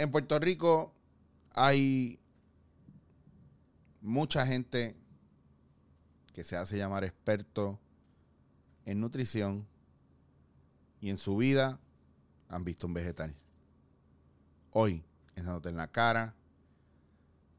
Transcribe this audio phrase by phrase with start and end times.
[0.00, 0.94] En Puerto Rico
[1.52, 2.18] hay
[4.00, 4.96] mucha gente
[6.32, 7.78] que se hace llamar experto
[8.86, 9.68] en nutrición
[11.02, 11.78] y en su vida
[12.48, 13.36] han visto un vegetal.
[14.70, 15.04] Hoy,
[15.36, 16.34] en en la cara,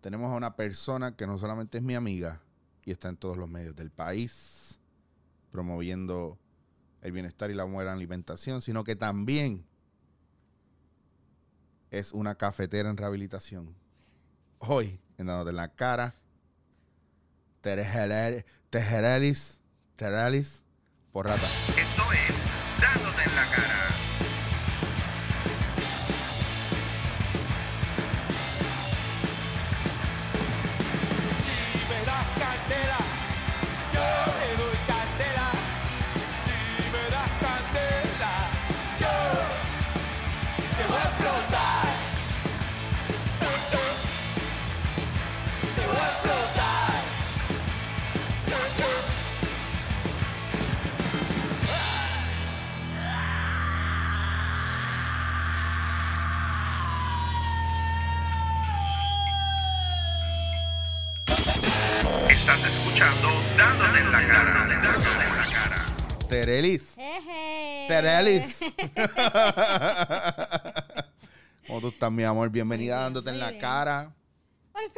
[0.01, 2.41] tenemos a una persona que no solamente es mi amiga
[2.83, 4.79] y está en todos los medios del país
[5.51, 6.39] promoviendo
[7.03, 9.63] el bienestar y la buena alimentación, sino que también
[11.91, 13.75] es una cafetera en rehabilitación.
[14.59, 16.15] Hoy, en Dándote en la cara,
[18.69, 19.59] Terelis,
[19.95, 20.63] Terelis,
[21.11, 21.45] por rata.
[21.45, 22.40] Esto es
[66.61, 66.95] Terelis.
[67.87, 68.59] Terelis.
[71.65, 72.51] ¿Cómo tú estás, mi amor?
[72.51, 74.13] Bienvenida dándote en la cara.
[74.71, 74.91] ¡Por fin!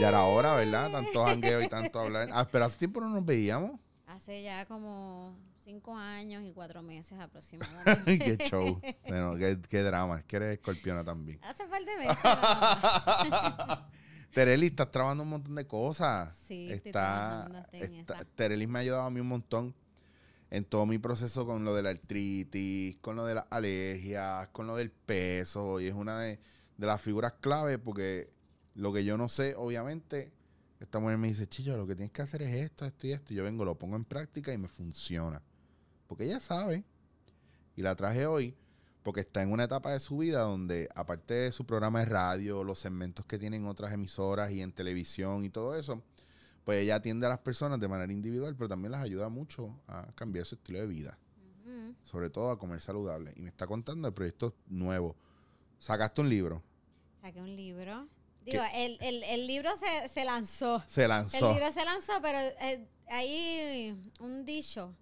[0.00, 0.90] Ya era hora, ¿verdad?
[0.90, 2.28] Tanto jangueo y tanto hablar.
[2.32, 3.78] Ah, pero hace tiempo no nos veíamos.
[4.06, 8.36] Hace ya como cinco años y cuatro meses aproximadamente.
[8.36, 8.80] qué show.
[9.06, 10.18] Bueno, qué, qué, drama.
[10.18, 11.38] Es que eres escorpiona también.
[11.44, 12.16] Hace falta de meses.
[14.34, 16.34] Tereli, estás trabajando un montón de cosas.
[16.48, 17.68] Sí, está,
[18.34, 19.72] Tereli me ha ayudado a mí un montón
[20.50, 24.66] en todo mi proceso con lo de la artritis, con lo de las alergias, con
[24.66, 25.80] lo del peso.
[25.80, 26.40] Y es una de,
[26.78, 28.30] las figuras clave porque
[28.74, 30.32] lo que yo no sé, obviamente,
[30.80, 33.32] esta mujer me dice, Chillo, lo que tienes que hacer es esto, esto y esto.
[33.32, 35.42] Y yo vengo, lo pongo en práctica y me funciona.
[36.06, 36.84] Porque ella sabe.
[37.76, 38.56] Y la traje hoy
[39.04, 42.64] porque está en una etapa de su vida donde, aparte de su programa de radio,
[42.64, 46.02] los segmentos que tienen otras emisoras y en televisión y todo eso,
[46.64, 50.10] pues ella atiende a las personas de manera individual, pero también las ayuda mucho a
[50.14, 51.18] cambiar su estilo de vida.
[52.02, 53.32] Sobre todo a comer saludable.
[53.36, 55.16] Y me está contando de proyectos nuevos.
[55.78, 56.62] ¿Sacaste un libro?
[57.20, 58.08] Saqué un libro.
[58.44, 60.82] Digo, el, el, libro se, se, lanzó.
[60.86, 61.48] Se lanzó.
[61.48, 64.94] El libro se lanzó, pero eh, hay un dicho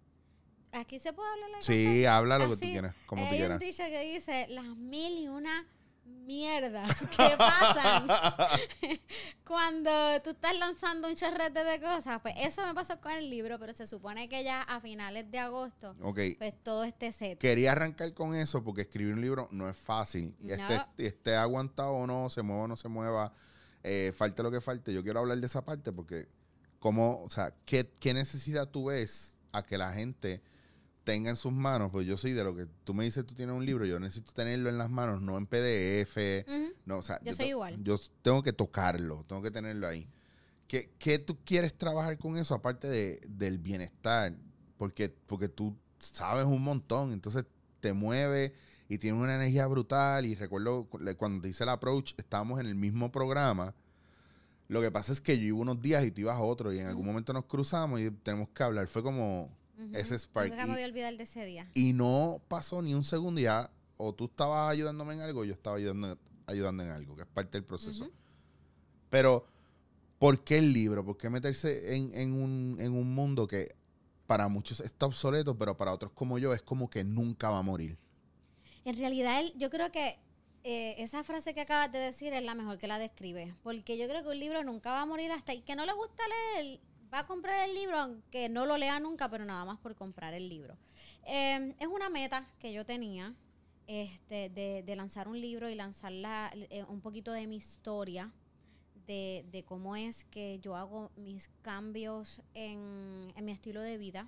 [0.72, 3.60] Aquí se puede hablar la Sí, habla lo que tú quieras, como tú quieras.
[3.60, 5.66] Hay un dicho que dice las mil y una
[6.12, 8.06] mierdas que pasan
[9.44, 9.90] cuando
[10.22, 12.20] tú estás lanzando un chorrete de cosas.
[12.22, 15.38] Pues eso me pasó con el libro, pero se supone que ya a finales de
[15.38, 17.38] agosto, pues todo este set.
[17.38, 20.34] Quería arrancar con eso porque escribir un libro no es fácil.
[20.40, 23.32] Y este, esté aguantado o no, se mueva o no se mueva,
[23.82, 24.92] eh, falte lo que falte.
[24.92, 26.28] Yo quiero hablar de esa parte porque,
[26.78, 30.42] como, o sea, ¿qué, qué necesidad tú ves a que la gente
[31.04, 33.54] tenga en sus manos, pues yo soy de lo que tú me dices, tú tienes
[33.54, 36.46] un libro, yo necesito tenerlo en las manos, no en PDF,
[36.86, 37.82] no, o sea, yo, soy igual.
[37.82, 40.08] Yo tengo que tocarlo, tengo que tenerlo ahí.
[40.68, 44.34] ¿Qué, ¿Qué, tú quieres trabajar con eso aparte de, del bienestar?
[44.78, 47.44] Porque, porque tú sabes un montón, entonces
[47.80, 48.54] te mueve
[48.88, 52.74] y tienes una energía brutal y recuerdo cuando te hice el approach, estábamos en el
[52.74, 53.74] mismo programa.
[54.68, 56.78] Lo que pasa es que yo iba unos días y tú ibas a otro y
[56.78, 58.86] en algún momento nos cruzamos y tenemos que hablar.
[58.86, 59.50] Fue como,
[59.92, 60.50] ese spark.
[60.50, 61.68] Nunca me voy a olvidar de ese día.
[61.74, 65.52] Y no pasó ni un segundo ya, o tú estabas ayudándome en algo, o yo
[65.52, 68.10] estaba ayudando, ayudando en algo, que es parte del proceso.
[69.10, 69.46] Pero,
[70.18, 71.04] ¿por qué el libro?
[71.04, 73.74] ¿Por qué meterse en, un, en un mundo que
[74.26, 77.62] para muchos está obsoleto, pero para otros como yo es como que nunca va a
[77.62, 77.98] morir?
[78.84, 80.18] En realidad, yo creo que
[80.64, 83.54] eh, esa frase que acabas de decir es la mejor que la describe.
[83.62, 85.92] Porque yo creo que un libro nunca va a morir hasta el que no le
[85.92, 86.22] gusta
[86.56, 86.80] leer
[87.12, 90.34] va a comprar el libro, aunque no lo lea nunca, pero nada más por comprar
[90.34, 90.76] el libro.
[91.24, 93.34] Em, es una meta que yo tenía
[93.86, 96.12] este, de, lanzar un libro y lanzar
[96.54, 98.32] eh, un poquito de mi historia,
[99.06, 104.26] de, cómo es que yo hago mis cambios en, en mi estilo de vida.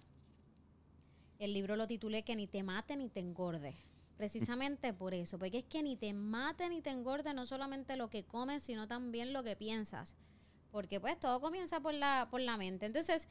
[1.38, 3.74] El libro lo titulé Que ni te mate ni te engorde
[4.16, 8.10] precisamente por eso, porque es que ni te mate ni te engorde no solamente lo
[8.10, 10.14] que comes, sino también lo que piensas
[10.74, 12.84] porque pues todo comienza por la, por la mente.
[12.84, 13.28] Entonces,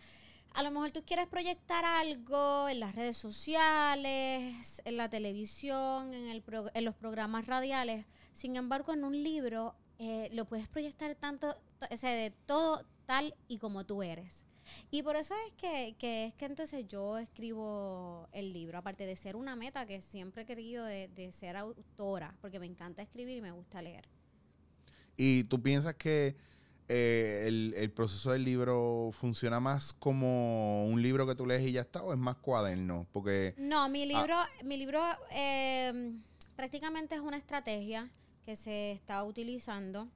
[0.54, 6.30] a lo mejor tú quieres proyectar algo en las redes sociales, en la televisión, en,
[6.30, 6.42] el
[6.74, 8.06] en los programas radiales.
[8.32, 11.58] Sin embargo, en un libro eh, lo puedes proyectar tanto,
[11.92, 14.46] o sea, de todo tal y como tú eres.
[14.90, 19.18] Y por eso es que, que es que entonces yo escribo el libro, aparte de
[19.18, 23.36] ser una meta que siempre he querido de, de ser autora, porque me encanta escribir
[23.36, 24.08] y me gusta leer.
[25.18, 26.38] ¿Y tú piensas que
[26.88, 31.72] eh, el, el proceso del libro funciona más como un libro que tú lees y
[31.72, 33.08] ya está, o es más cuaderno?
[33.12, 35.02] Porque No, mi libro, mi libro
[35.32, 36.14] eh,
[36.56, 38.10] prácticamente es una estrategia
[38.46, 40.08] que se está utilizando,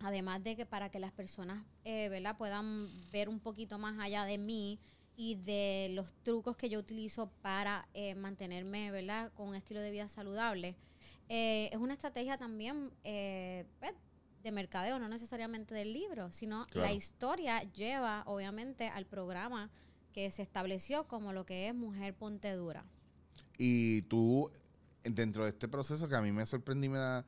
[0.00, 2.36] además de que para que las personas eh, ¿verdad?
[2.36, 4.78] puedan ver un poquito más allá de mí
[5.16, 9.30] y de los trucos que yo utilizo para eh, mantenerme ¿verdad?
[9.34, 10.76] con un estilo de vida saludable.
[11.28, 13.92] Eh, es una estrategia también eh, pues,
[14.42, 16.86] de mercadeo, no necesariamente del libro, sino Claro.
[16.88, 19.70] la historia lleva obviamente al programa
[20.12, 22.84] que se estableció como lo que es Mujer Ponte Dura.
[23.58, 24.50] Y tú,
[25.04, 27.24] dentro de este proceso que a mí me sorprende y me da,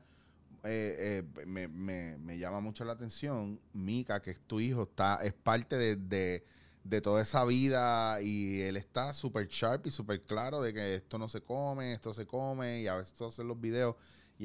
[0.63, 5.19] eh, eh, me, me- me llama mucho la atención, Mika, que es tu hijo, está,
[5.23, 6.43] es parte de, de-
[6.83, 11.17] de toda esa vida y él está súper sharp y súper claro de que esto
[11.17, 13.95] no se come, esto se come y a veces tú haces los videos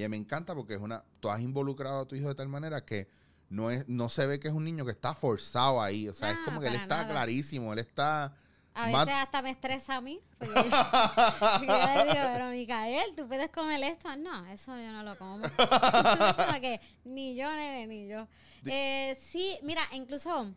[0.04, 2.84] y me encanta porque es una, tú has involucrado a tu hijo de tal manera
[2.84, 3.08] que
[3.50, 6.30] no es, no se ve que es un niño que está forzado ahí, o sea,
[6.30, 7.08] es como que él está nada.
[7.08, 8.34] clarísimo, él está...
[8.74, 10.20] A veces hasta me estresa a mí.
[10.38, 10.60] Porque yo,
[11.58, 14.14] porque yo le digo, pero Micael, ¿tú puedes comer esto?
[14.16, 15.38] No, eso yo no lo como.
[16.46, 18.28] Como que ni yo, nene, ni yo.
[18.66, 20.54] Eh, sí, mira, incluso,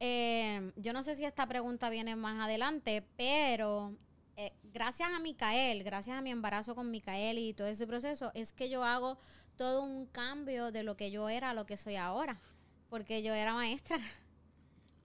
[0.00, 3.96] eh, yo no sé si esta pregunta viene más adelante, pero
[4.36, 8.52] eh, gracias a Micael, gracias a mi embarazo con Micael y todo ese proceso, es
[8.52, 9.18] que yo hago
[9.56, 12.40] todo un cambio de lo que yo era a lo que soy ahora.
[12.88, 13.98] Porque yo era maestra.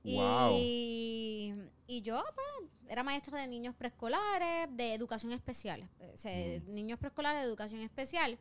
[0.04, 0.58] Wow.
[0.58, 1.54] Y,
[1.88, 5.90] y yo, pues, era maestra de niños preescolares, de educación especial.
[6.00, 8.38] eh, o sea, Niños preescolares de educación especial.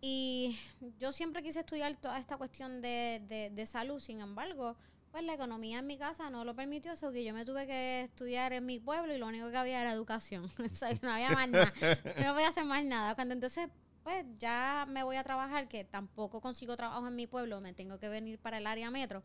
[0.00, 0.56] Y
[0.98, 4.76] yo siempre quise estudiar toda esta cuestión de, de- de salud, sin embargo,
[5.14, 8.02] pues la economía en mi casa no lo permitió, eso que yo me tuve que
[8.02, 10.50] estudiar en mi pueblo y lo único que había era educación.
[10.58, 11.72] O sea, no había más nada.
[12.20, 13.14] No podía hacer más nada.
[13.14, 13.68] Cuando entonces,
[14.02, 18.00] pues ya me voy a trabajar, que tampoco consigo trabajo en mi pueblo, me tengo
[18.00, 19.22] que venir para el área metro.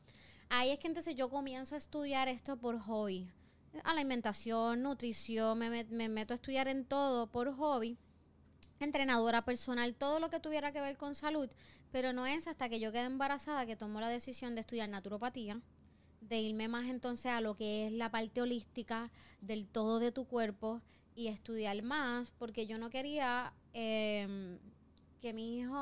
[0.50, 3.28] Ahí es que entonces yo comienzo a estudiar esto por hobby.
[3.84, 7.98] Alimentación, nutrición, me, me meto a estudiar en todo por hobby.
[8.80, 11.50] Entrenadora personal, todo lo que tuviera que ver con salud.
[11.92, 15.60] Pero no es hasta que yo quedé embarazada que tomo la decisión de estudiar naturopatía,
[16.30, 19.12] de irme más entonces a lo que es la parte holística
[19.42, 20.82] del todo de tu cuerpo
[21.16, 24.58] y estudiar más, porque yo no quería eh,
[25.22, 25.76] que mi hijo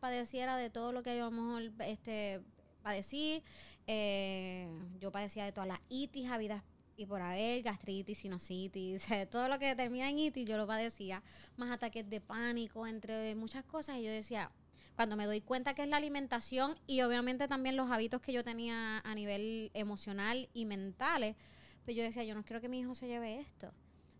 [0.00, 2.40] padeciera de todo lo que yo a lo mejor este,
[2.82, 3.42] padecí.
[3.86, 4.68] Eh,
[5.00, 6.62] yo padecía de todas las itis habidas
[6.96, 11.22] y por haber, gastritis, sinusitis, todo lo que termina en itis yo lo padecía,
[11.56, 14.50] más ataques de pánico, entre muchas cosas, y yo decía,
[14.98, 18.42] cuando me doy cuenta que es la alimentación y obviamente también los hábitos que yo
[18.42, 21.36] tenía a nivel emocional y mentales,
[21.84, 23.72] pues yo decía, yo no quiero que mi hijo se lleve esto.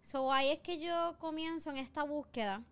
[0.03, 2.63] So ahí es que yo comienzo en esta búsqueda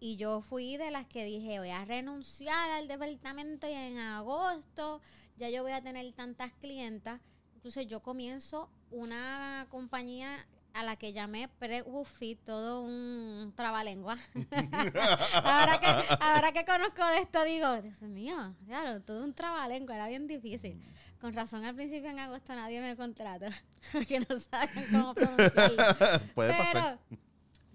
[0.00, 5.00] y yo fui de las que dije, voy a renunciar al departamento y en agosto
[5.36, 7.20] ya yo voy a tener tantas clientas.
[7.54, 14.16] Incluso yo comienzo una compañía a la que llamé Pre-Fit, todo un trabalengua.
[15.44, 15.86] ahora, que,
[16.20, 20.82] ahora que conozco de esto, digo, Dios mío, claro, todo un trabalengua, era bien difícil.
[21.20, 23.48] Con razón, al principio en agosto nadie me contrata,
[23.92, 25.82] porque no saben cómo pronunciarlo.
[26.34, 26.98] Puede pero, pasar.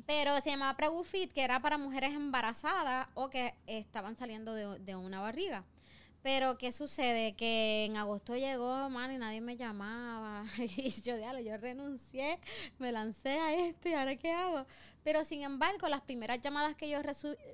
[0.05, 4.95] pero se llamaba Pregufit, que era para mujeres embarazadas o que estaban saliendo de, de
[4.95, 5.63] una barriga.
[6.25, 7.35] Pero, ¿qué sucede?
[7.35, 10.43] Que en agosto llegó, mano, y nadie me llamaba.
[10.57, 12.39] Y yo, diablo, yo renuncié,
[12.79, 14.65] me lancé a esto y ahora qué hago.
[15.03, 16.99] Pero, sin embargo, las primeras llamadas que yo,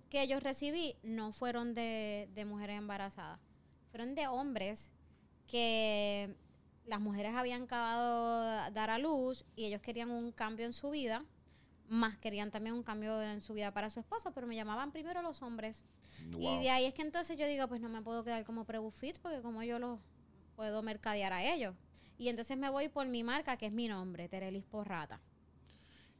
[0.09, 3.41] que yo recibí no fueron de, de mujeres embarazadas.
[3.89, 4.89] Fueron de hombres
[5.47, 6.33] que
[6.85, 10.91] las mujeres habían acabado de dar a luz y ellos querían un cambio en su
[10.91, 11.25] vida,
[11.91, 15.21] más querían también un cambio en su vida para su esposo, pero me llamaban primero
[15.21, 15.83] los hombres.
[16.31, 16.41] Wow.
[16.41, 19.19] Y de ahí es que entonces yo digo, pues no me puedo quedar como Prebufit
[19.19, 19.99] porque como yo los
[20.55, 21.75] puedo mercadear a ellos.
[22.17, 25.19] Y entonces me voy por mi marca, que es mi nombre, Terelis Porrata.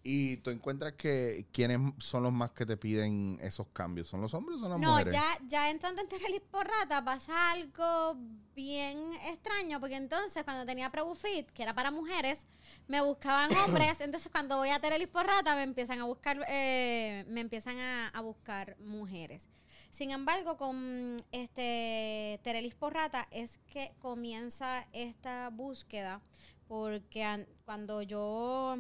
[0.04, 4.08] ¿Y tú encuentras que quiénes son los más que te piden esos cambios?
[4.08, 5.14] ¿Son los hombres o son las No, mujeres?
[5.14, 8.16] ya, ya entrando en Terelis Porrata pasa algo
[8.56, 12.48] bien extraño, porque entonces cuando tenía Prebufit, que era para mujeres,
[12.88, 17.42] me buscaban hombres, entonces cuando voy a Terelis Porrata me empiezan a buscar, eh, me
[17.42, 19.50] empiezan a, a buscar mujeres.
[19.92, 26.22] Sin embargo, con este Terelis Porrata es que comienza esta búsqueda,
[26.68, 28.78] porque an- cuando yo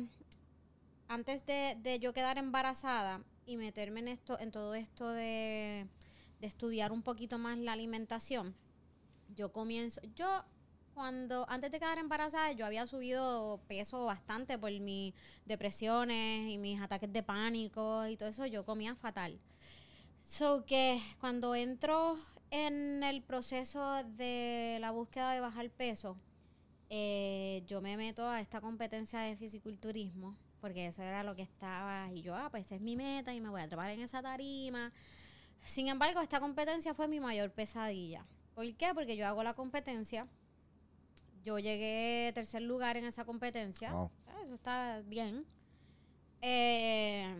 [1.12, 5.86] antes de, de yo quedar embarazada y meterme en esto, en todo esto de,
[6.39, 8.56] de estudiar un poquito más la alimentación,
[9.36, 10.46] yo comienzo, yo
[10.94, 15.13] cuando, antes de quedar embarazada, yo había subido peso bastante por mis
[15.46, 18.46] depresiones y mis ataques de pánico y todo eso.
[18.46, 19.39] Yo comía fatal.
[20.22, 22.18] So que cuando entro
[22.51, 26.18] en el proceso de la búsqueda de bajar peso,
[26.89, 32.10] eh, yo me meto a esta competencia de fisiculturismo, porque eso era lo que estaba,
[32.13, 34.22] y yo, ah, pues esa es mi meta y me voy a trepar en esa
[34.22, 34.94] tarima.
[35.63, 38.25] Sin embargo, esta competencia fue mi mayor pesadilla.
[38.53, 38.94] ¿Por qué?
[38.94, 40.27] Porque yo hago la competencia,
[41.44, 44.12] yo llegué tercer lugar en esa competencia, Wow.
[44.25, 45.46] sea, eso está bien.
[46.41, 47.36] Eh,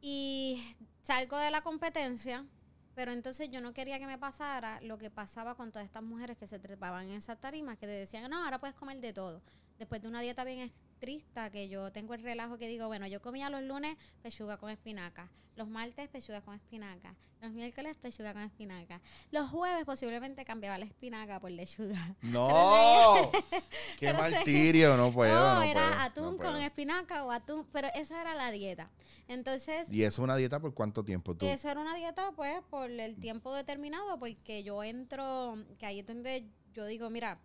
[0.00, 0.62] y
[1.02, 2.46] salgo de la competencia,
[2.94, 6.36] pero entonces yo no quería que me pasara lo que pasaba con todas estas mujeres
[6.38, 9.42] que se trepaban en esa tarima, que te decían, no, ahora puedes comer de todo.
[9.78, 13.22] Después de una dieta bien estricta, que yo tengo el relajo que digo, bueno, yo
[13.22, 18.42] comía los lunes pechuga con espinaca, los martes pechuga con espinaca, los miércoles pechuga con
[18.42, 22.14] espinaca, los jueves posiblemente cambiaba la espinaca por lechuga.
[22.20, 23.30] ¡No!
[23.98, 24.98] ¡Qué martirio!
[24.98, 28.34] No puedo, no, no era puedo, atún no con espinaca o atún, pero esa era
[28.34, 28.90] la dieta.
[29.26, 31.46] Entonces, ¿Y eso es una dieta por cuánto tiempo tú?
[31.46, 36.06] eso era una dieta, pues, por el tiempo determinado, porque yo entro, que ahí es
[36.06, 37.38] donde yo digo, mira,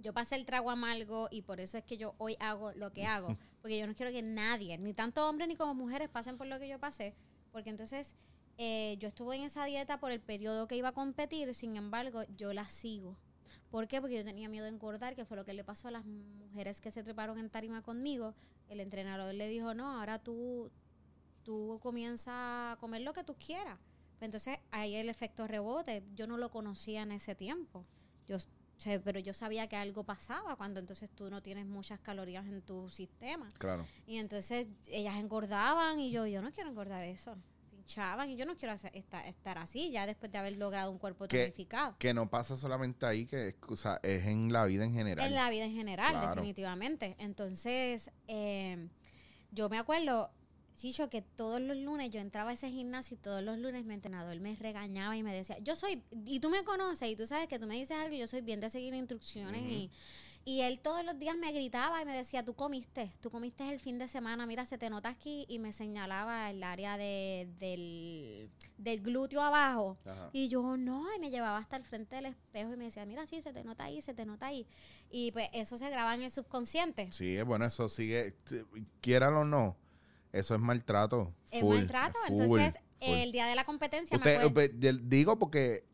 [0.00, 3.06] yo pasé el trago amargo y por eso es que yo hoy hago lo que
[3.06, 3.28] hago,
[3.62, 6.58] porque yo no quiero que nadie, ni tanto hombres ni como mujeres, pasen por lo
[6.58, 7.14] que yo pasé,
[7.52, 8.14] porque entonces
[8.58, 12.24] eh, yo estuve en esa dieta por el periodo que iba a competir, sin embargo,
[12.36, 13.16] yo la sigo.
[13.70, 14.00] ¿Por qué?
[14.00, 16.80] Porque yo tenía miedo de engordar, que fue lo que le pasó a las mujeres
[16.80, 18.34] que se treparon en tarima conmigo.
[18.68, 20.70] El entrenador le dijo, no, ahora tú,
[21.44, 23.78] tú comienzas a comer lo que tú quieras.
[24.18, 27.86] Pues Entonces, ahí el efecto rebote, yo no lo conocía en ese tiempo.
[28.26, 28.36] Yo
[29.04, 32.88] pero yo sabía que algo pasaba cuando entonces tú no tienes muchas calorías en tu
[32.88, 33.48] sistema.
[33.58, 33.84] Claro.
[34.06, 37.36] Y entonces ellas engordaban y yo, yo no quiero engordar eso.
[37.68, 40.90] Se hinchaban y yo no quiero hacer- esta- estar así ya después de haber logrado
[40.90, 41.96] un cuerpo Que- tonificado.
[41.98, 45.26] Que no pasa solamente ahí, que es, o sea, es en la vida en general.
[45.26, 46.34] En la vida en general, Claro.
[46.36, 47.16] definitivamente.
[47.18, 48.88] Entonces, eh,
[49.52, 50.30] yo me acuerdo,
[50.80, 53.92] Chicho, que todos los lunes yo entraba a ese gimnasio y todos los lunes mi
[53.92, 57.48] entrenador me regañaba y me decía, yo soy, y tú me conoces y tú sabes
[57.48, 59.90] que tú me dices algo y yo soy bien de seguir instrucciones y,
[60.46, 63.78] y él todos los días me gritaba y me decía, tú comiste, tú comiste el
[63.78, 68.48] fin de semana, mira, se te nota aquí y me señalaba el área de, del,
[68.78, 69.98] del glúteo abajo.
[70.06, 70.30] Ajá.
[70.32, 73.26] Y yo no, y me llevaba hasta el frente del espejo y me decía, mira,
[73.26, 74.66] sí, se te nota ahí, se te nota ahí.
[75.10, 77.12] Y pues eso se graba en el subconsciente.
[77.12, 78.34] Sí, es bueno, eso sigue,
[79.02, 79.76] quieran o no,
[80.32, 81.32] eso es maltrato.
[81.50, 82.18] Es full, maltrato.
[82.28, 83.08] full, Entonces, full.
[83.14, 85.84] el día de la competencia Usted, del- digo porque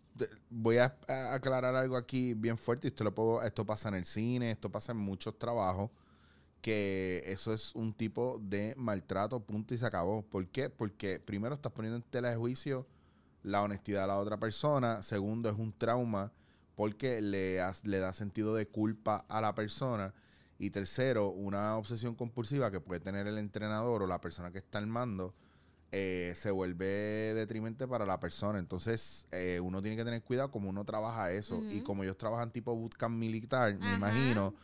[0.50, 0.96] voy a,
[1.32, 2.86] aclarar algo aquí bien fuerte.
[2.86, 5.90] y Esto, lo puedo, esto pasa en el cine, esto pasa en muchos trabajos.
[6.62, 10.22] Que eso es un tipo de maltrato, punto y se acabó.
[10.22, 10.68] ¿Por qué?
[10.68, 12.86] Porque primero estás poniendo en tela de juicio
[13.44, 15.02] la honestidad de la otra persona.
[15.02, 16.32] Segundo, es un trauma
[16.74, 20.12] porque le, has- le da sentido de culpa a la persona.
[20.58, 24.78] Y tercero, una obsesión compulsiva que puede tener el entrenador o la persona que está
[24.78, 25.34] al mando
[25.92, 26.86] eh, se vuelve
[27.34, 28.58] detrimente para la persona.
[28.58, 31.62] Entonces, eh, uno tiene que tener cuidado como uno trabaja eso.
[31.70, 34.54] Y como ellos trabajan tipo bootcamp militar, me imagino,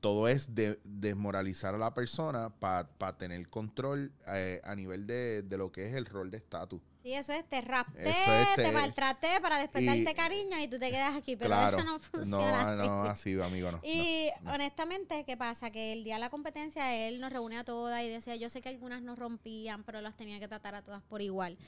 [0.00, 5.56] todo es de, desmoralizar a la persona para tener control eh, a nivel de, de
[5.56, 6.80] lo que es el rol de estatus.
[7.02, 10.68] Sí, eso es, te rapté, Eso es, te, te- maltraté para despertarte y- cariño y
[10.68, 11.34] tú te quedas aquí.
[11.36, 11.76] Pero claro.
[11.76, 12.88] eso no no, funciona así.
[12.88, 13.80] no, así, amigo, no.
[13.82, 14.52] Y no.
[14.52, 15.70] honestamente, ¿qué pasa?
[15.70, 18.60] Que el día de la competencia él nos reunía a todas y decía, yo sé
[18.62, 21.58] que algunas nos rompían, pero las tenía que tratar a todas por igual.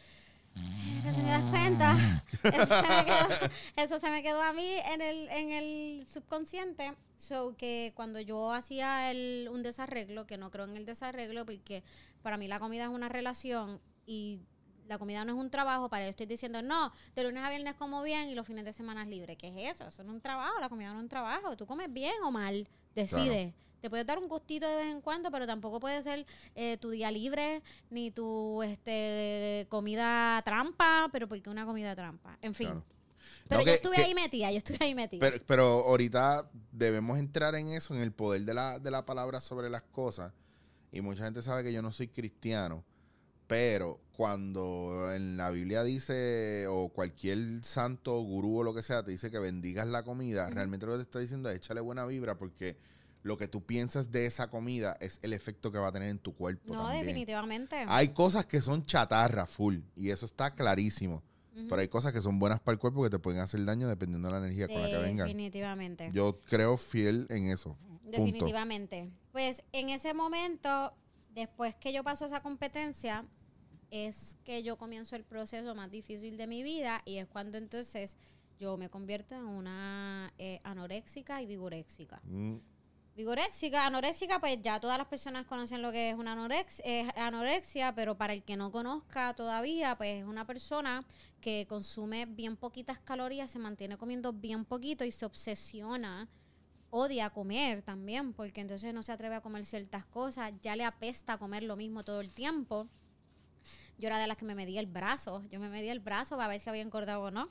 [0.54, 1.96] ¿Te das cuenta?
[2.44, 6.92] Eso se, me quedó, eso se me quedó a mí en el, en el subconsciente.
[7.16, 11.82] So que cuando yo hacía el, un desarreglo, que no creo en el desarreglo, porque
[12.22, 14.40] para mí la comida es una relación y
[14.88, 17.74] la comida no es un trabajo, para yo estoy diciendo, no, de lunes a viernes
[17.74, 19.36] como bien y los fines de semana es libre.
[19.36, 19.88] ¿Qué es eso?
[19.88, 21.56] Eso no es un trabajo, la comida no es un trabajo.
[21.56, 23.54] Tú comes bien o mal, decide.
[23.80, 26.24] Te puedes dar un gustito de vez en cuando, pero tampoco puede ser
[26.54, 32.38] eh, tu día libre ni tu este comida trampa, pero ¿por qué una comida trampa?
[32.40, 32.68] En fin.
[32.68, 32.84] Claro.
[33.48, 35.20] Pero No, yo que- estuve que- ahí metida, yo estuve ahí metida.
[35.20, 39.40] Pero, pero ahorita debemos entrar en eso, en el poder de la, de la palabra
[39.40, 40.32] sobre las cosas.
[40.90, 42.84] Y mucha gente sabe que yo no soy cristiano.
[43.46, 49.10] Pero cuando en la Biblia dice, o cualquier santo, gurú o lo que sea, te
[49.10, 52.38] dice que bendigas la comida, realmente lo que te está diciendo es échale buena vibra
[52.38, 52.76] porque
[53.22, 56.18] lo que tú piensas de esa comida es el efecto que va a tener en
[56.18, 57.06] tu cuerpo no, también.
[57.06, 57.84] definitivamente.
[57.88, 61.22] Hay cosas que son chatarra full y eso está clarísimo.
[61.54, 64.26] Pero hay cosas que son buenas para el cuerpo que te pueden hacer daño dependiendo
[64.26, 65.28] de la energía con la que vengan.
[65.28, 66.10] Definitivamente.
[66.12, 67.76] Yo creo fiel en eso.
[67.76, 68.10] Punto.
[68.10, 69.08] Definitivamente.
[69.30, 70.92] Pues en ese momento,
[71.34, 73.24] después que yo paso esa competencia,
[73.90, 78.16] es que yo comienzo el proceso más difícil de mi vida y es cuando entonces
[78.58, 82.20] yo me convierto en una eh, anoréxica y vigoréxica.
[82.24, 82.56] Mm,
[83.16, 87.94] Vigoréxica, anoréxica, pues ya todas las personas conocen lo que es una anorex- eh, anorexia,
[87.94, 91.04] pero para el que no conozca todavía, pues es una persona
[91.40, 96.28] que consume bien poquitas calorías, se mantiene comiendo bien poquito y se obsesiona,
[96.96, 101.38] odia comer también, porque entonces no se atreve a comer ciertas cosas, ya le apesta
[101.38, 102.86] comer lo mismo todo el tiempo.
[103.98, 106.48] Yo era de las que me medía el brazo, yo me medía el brazo para
[106.48, 107.48] ver si había engordado o no.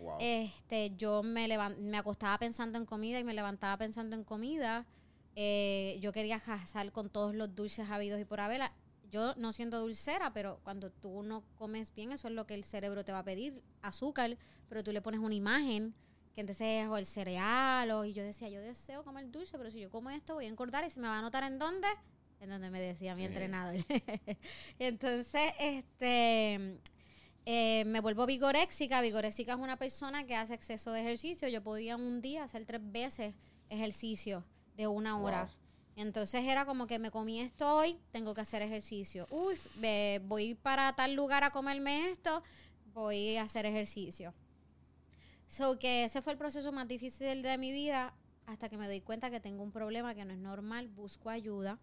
[0.00, 0.16] wow.
[0.18, 1.46] Este, yo me,
[1.78, 4.86] me acostaba pensando en comida y me levantaba pensando en comida.
[5.34, 8.62] Eh, yo quería casar con todos los dulces habidos y por haber.
[9.10, 12.64] Yo no siendo dulcera, pero cuando tú no comes bien, eso es lo que el
[12.64, 14.38] cerebro te va a pedir, azúcar,
[14.70, 15.94] pero tú le pones una imagen,
[16.36, 19.70] que entonces es o el cereal, o, y yo decía, yo deseo comer dulce, pero
[19.70, 21.88] si yo como esto voy a engordar y se me va a notar en dónde,
[22.40, 23.26] en donde me decía mi Eh.
[23.26, 23.74] entrenador.
[24.78, 26.78] entonces, este,
[27.46, 29.00] eh, me vuelvo vigoréxica.
[29.00, 31.48] Vigoréxica es una persona que hace exceso de ejercicio.
[31.48, 33.34] Yo podía un día hacer tres veces
[33.70, 34.44] ejercicio
[34.76, 35.44] de una hora.
[35.44, 35.52] Wow.
[35.96, 39.26] Entonces era como que me comí esto hoy, tengo que hacer ejercicio.
[39.30, 39.56] Uy,
[40.24, 42.42] voy para tal lugar a comerme esto,
[42.92, 44.34] voy a hacer ejercicio.
[45.46, 48.14] So que ese fue el proceso más difícil de mi vida
[48.46, 51.78] hasta que me doy cuenta que tengo un problema que no es normal, busco ayuda.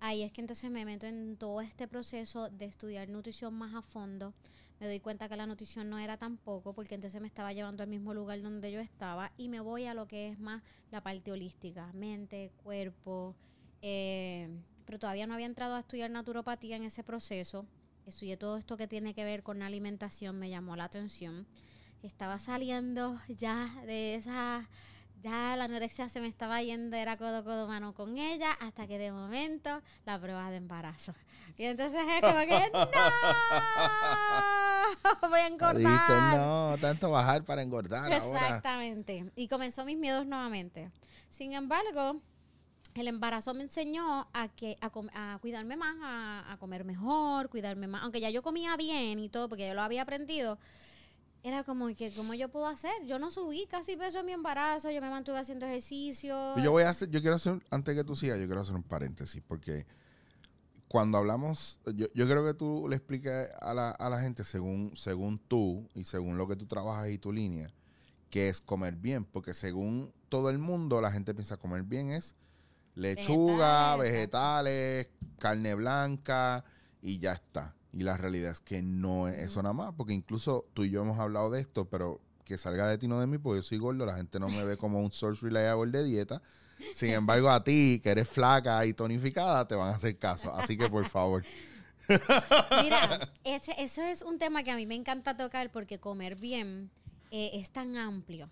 [0.00, 3.82] Ahí es que entonces me meto en todo este proceso de estudiar nutrición más a
[3.82, 4.34] fondo.
[4.80, 7.88] Me doy cuenta que la nutrición no era tampoco, porque entonces me estaba llevando al
[7.88, 11.30] mismo lugar donde yo estaba y me voy a lo que es más la parte
[11.30, 13.36] holística, mente, cuerpo.
[13.80, 14.48] eh,
[14.84, 17.66] pero todavía no había entrado a estudiar naturopatía en ese proceso.
[18.06, 21.46] Estudié todo esto que tiene que ver con la alimentación, me llamó la atención.
[22.02, 24.68] Estaba saliendo ya de esa
[25.22, 28.98] ya la anorexia se me estaba yendo, era codo, codo, mano con ella, hasta que
[28.98, 31.14] de momento la prueba de embarazo.
[31.56, 32.88] Y entonces es como que, ¡no!
[35.28, 36.36] Voy a engordar.
[36.36, 38.16] No, tanto bajar para engordar ahora.
[38.16, 39.30] Exactamente.
[39.36, 40.90] Y comenzó mis miedos nuevamente.
[41.30, 42.20] Sin embargo,
[42.94, 48.02] el embarazo me enseñó a que a cuidarme más, a, a comer mejor, cuidarme más.
[48.02, 50.58] Aunque ya yo comía bien y todo, porque yo lo había aprendido.
[51.44, 52.92] Era como que, ¿cómo yo puedo hacer?
[53.06, 56.56] Yo no subí casi peso en mi embarazo, yo me mantuve haciendo ejercicio.
[56.58, 58.84] Yo voy a hacer, yo quiero hacer, antes que tú sigas, yo quiero hacer un
[58.84, 59.84] paréntesis, porque
[60.86, 64.96] cuando hablamos, yo, yo creo que tú le expliques a la, a la gente según,
[64.96, 67.72] según tú y según lo que tú trabajas y tu línea,
[68.30, 72.36] que es comer bien, porque según todo el mundo, la gente piensa comer bien es
[72.94, 76.64] lechuga, Vegetales, vegetales, carne blanca
[77.00, 77.74] y ya está.
[77.92, 81.02] Y la realidad es que no es eso nada más, porque incluso tú y yo
[81.02, 83.78] hemos hablado de esto, pero que salga de ti no de mí, porque yo soy
[83.78, 86.42] gordo, la gente no me ve como un source reliable de dieta.
[86.94, 90.52] Sin embargo, a ti, que eres flaca y tonificada, te van a hacer caso.
[90.54, 91.44] Así que, por favor.
[92.82, 96.90] Mira, ese- eso es un tema que a mí me encanta tocar porque comer bien
[97.30, 98.48] eh, es tan amplio.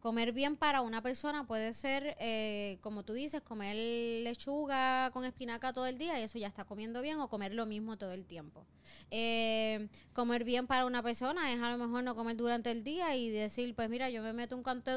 [0.00, 3.76] Comer bien para una persona puede ser, eh, como tú dices, comer
[4.24, 7.66] lechuga con espinaca todo el día y eso ya está comiendo bien o comer lo
[7.66, 8.64] mismo todo el tiempo.
[9.10, 13.14] Eh, comer bien para una persona es a lo mejor no comer durante el día
[13.14, 14.90] y decir, pues mira, yo me meto un canto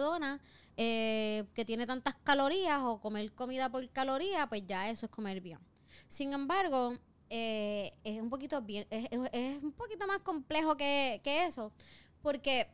[0.78, 5.42] eh, que tiene tantas calorías o comer comida por caloría, pues ya eso es comer
[5.42, 5.60] bien.
[6.08, 6.98] Sin embargo,
[7.30, 11.74] es un poquito bien, es, un poquito más complejo que eso,
[12.22, 12.70] porque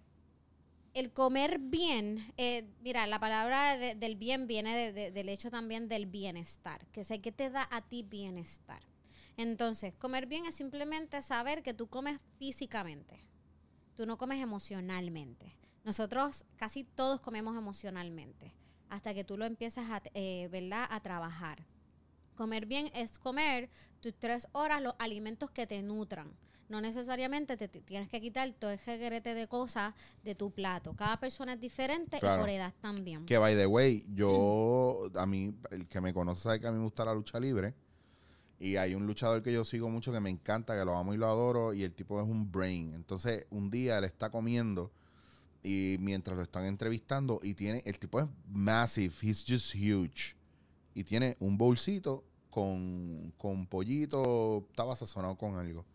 [0.93, 5.49] el comer bien, eh, mira, la palabra de- del bien viene de- de- del hecho
[5.51, 8.81] también del bienestar, que sé que te da a ti bienestar.
[9.37, 13.21] Entonces, comer bien es simplemente saber que tú comes físicamente,
[13.95, 15.55] tú no comes emocionalmente.
[15.83, 18.53] Nosotros casi todos comemos emocionalmente,
[18.89, 20.85] hasta que tú lo empiezas a, eh, ¿verdad?
[20.89, 21.65] a trabajar.
[22.35, 23.69] Comer bien es comer
[24.01, 26.33] tus tres horas los alimentos que te nutran.
[26.69, 30.93] No necesariamente te, te tienes que quitar todo ese reguerete de cosas de tu plato.
[30.95, 32.41] Cada persona es diferente Claro.
[32.41, 33.25] y por edad también.
[33.25, 36.77] Que, by the way, yo, a mí, el que me conoce sabe que a mí
[36.77, 37.73] me gusta la lucha libre.
[38.59, 41.17] Y hay un luchador que yo sigo mucho que me encanta, que lo amo y
[41.17, 41.73] lo adoro.
[41.73, 42.93] Y el tipo es un brain.
[42.93, 44.91] Entonces, un día él está comiendo
[45.63, 50.35] y mientras lo están entrevistando y tiene, el tipo es massive, he's just huge.
[50.93, 55.85] Y tiene un bolsito con, con pollito, estaba sazonado con algo.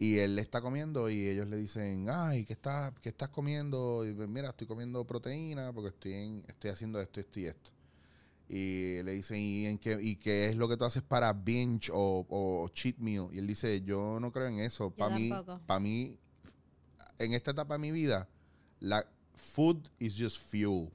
[0.00, 4.06] Y él le está comiendo y ellos le dicen, ay, ¿qué estás, qué estás comiendo?
[4.06, 7.70] Y mira, estoy comiendo proteína porque estoy, en- estoy haciendo esto, esto y esto.
[8.48, 11.90] Y le dicen, ¿y, en qué, ¿y qué es lo que tú haces para binge
[11.92, 13.28] o, o cheat meal?
[13.32, 14.90] Y él dice, yo no creo en eso.
[14.90, 15.28] Para mí,
[15.66, 16.16] para mí,
[17.18, 18.28] en esta etapa de mi vida,
[18.80, 20.90] la food is just fuel.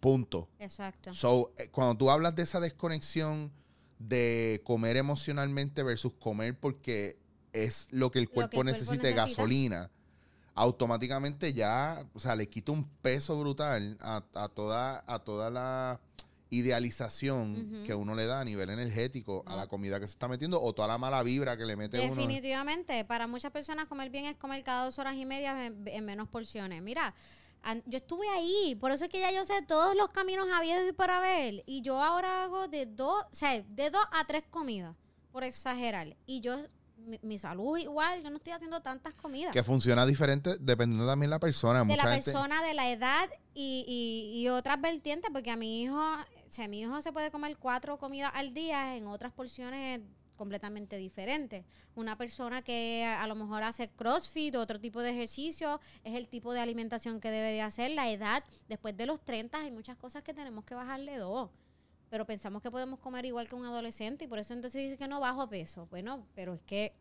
[0.00, 0.48] Punto.
[0.58, 1.12] Exacto.
[1.12, 3.50] So, eh, cuando tú hablas de esa desconexión
[3.98, 7.18] de comer emocionalmente versus comer porque
[7.52, 9.90] es lo que el que el cuerpo cuerpo necesita, gasolina,
[10.54, 16.00] automáticamente ya, o sea, le quita un peso brutal a, a toda, a toda la
[16.50, 20.60] idealización que uno le da a nivel energético a la comida que se está metiendo
[20.60, 22.14] o toda la mala vibra que le mete uno.
[22.14, 26.04] Definitivamente, para muchas personas comer bien es comer cada dos horas y media en, en
[26.04, 26.82] menos porciones.
[26.82, 27.14] Mira,
[27.86, 30.92] yo estuve ahí, por eso es que ya yo sé todos los caminos habidos y
[30.92, 31.62] para ver.
[31.66, 34.96] Y yo ahora hago de dos, o sea, de dos a tres comidas,
[35.30, 36.16] por exagerar.
[36.26, 36.56] Y yo,
[37.06, 39.52] mi, mi salud igual, yo no estoy haciendo tantas comidas.
[39.52, 41.80] Que funciona diferente dependiendo también la persona.
[41.80, 43.84] de Mucha la gente- persona, de la edad y,
[44.34, 47.56] y, y otras vertientes, porque a mi hijo, o sea, mi hijo se puede comer
[47.58, 50.00] cuatro comidas al día en otras porciones
[50.36, 51.66] completamente diferentes.
[51.94, 56.54] Una persona que a lo mejor hace CrossFit, otro tipo de ejercicio, es el tipo
[56.54, 60.22] de alimentación que debe de hacer, la edad, después de los 30 hay muchas cosas
[60.22, 61.50] que tenemos que bajarle dos.
[62.10, 65.08] Pero pensamos que podemos comer igual que un adolescente y por eso entonces dice que
[65.08, 65.86] no bajo peso.
[65.90, 66.92] Bueno, pero es que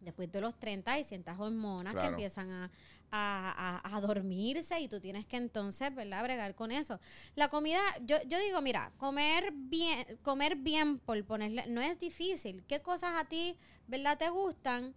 [0.00, 2.10] después de los 30 hay ciertas hormonas que Claro.
[2.14, 2.70] empiezan a,
[3.10, 7.00] a- a- a dormirse y tú tienes que entonces, ¿verdad?, bregar con eso.
[7.36, 12.64] La comida, yo, yo digo, mira, comer bien, comer bien, por ponerle, no es difícil.
[12.68, 14.94] ¿Qué cosas a ti, ¿verdad?, te gustan?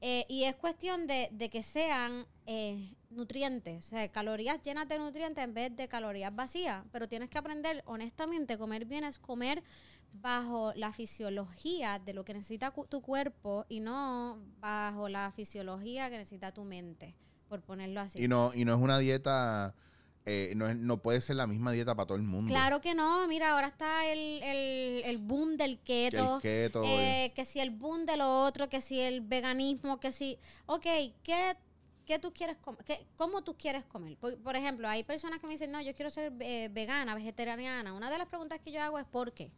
[0.00, 4.98] Eh, y es cuestión de, de que sean eh, nutrientes, o sea, calorías llenas de
[4.98, 6.84] nutrientes en vez de calorías vacías.
[6.92, 9.62] Pero tienes que aprender, honestamente, comer bien es comer
[10.12, 16.18] bajo la fisiología de lo que necesita tu cuerpo y no bajo la fisiología que
[16.18, 17.14] necesita tu mente,
[17.48, 18.22] por ponerlo así.
[18.24, 19.74] Y no, y no es una dieta,
[20.24, 22.48] eh, no, es- no puede ser la misma dieta para todo el mundo.
[22.50, 26.36] Claro que no, mira, ahora está el, el, el boom del Que keto.
[26.36, 26.82] el keto.
[26.84, 30.86] eh, que si el boom de lo otro, que si el veganismo, que si, ok,
[31.22, 31.56] ¿qué,
[32.06, 32.82] qué tú quieres comer?
[32.84, 34.16] ¿Qué- ¿Cómo tú quieres comer?
[34.16, 37.92] Por, por ejemplo, hay personas que me dicen, no, yo quiero ser eh, vegana, vegetariana.
[37.92, 39.50] Una de las preguntas que yo hago es, ¿por qué?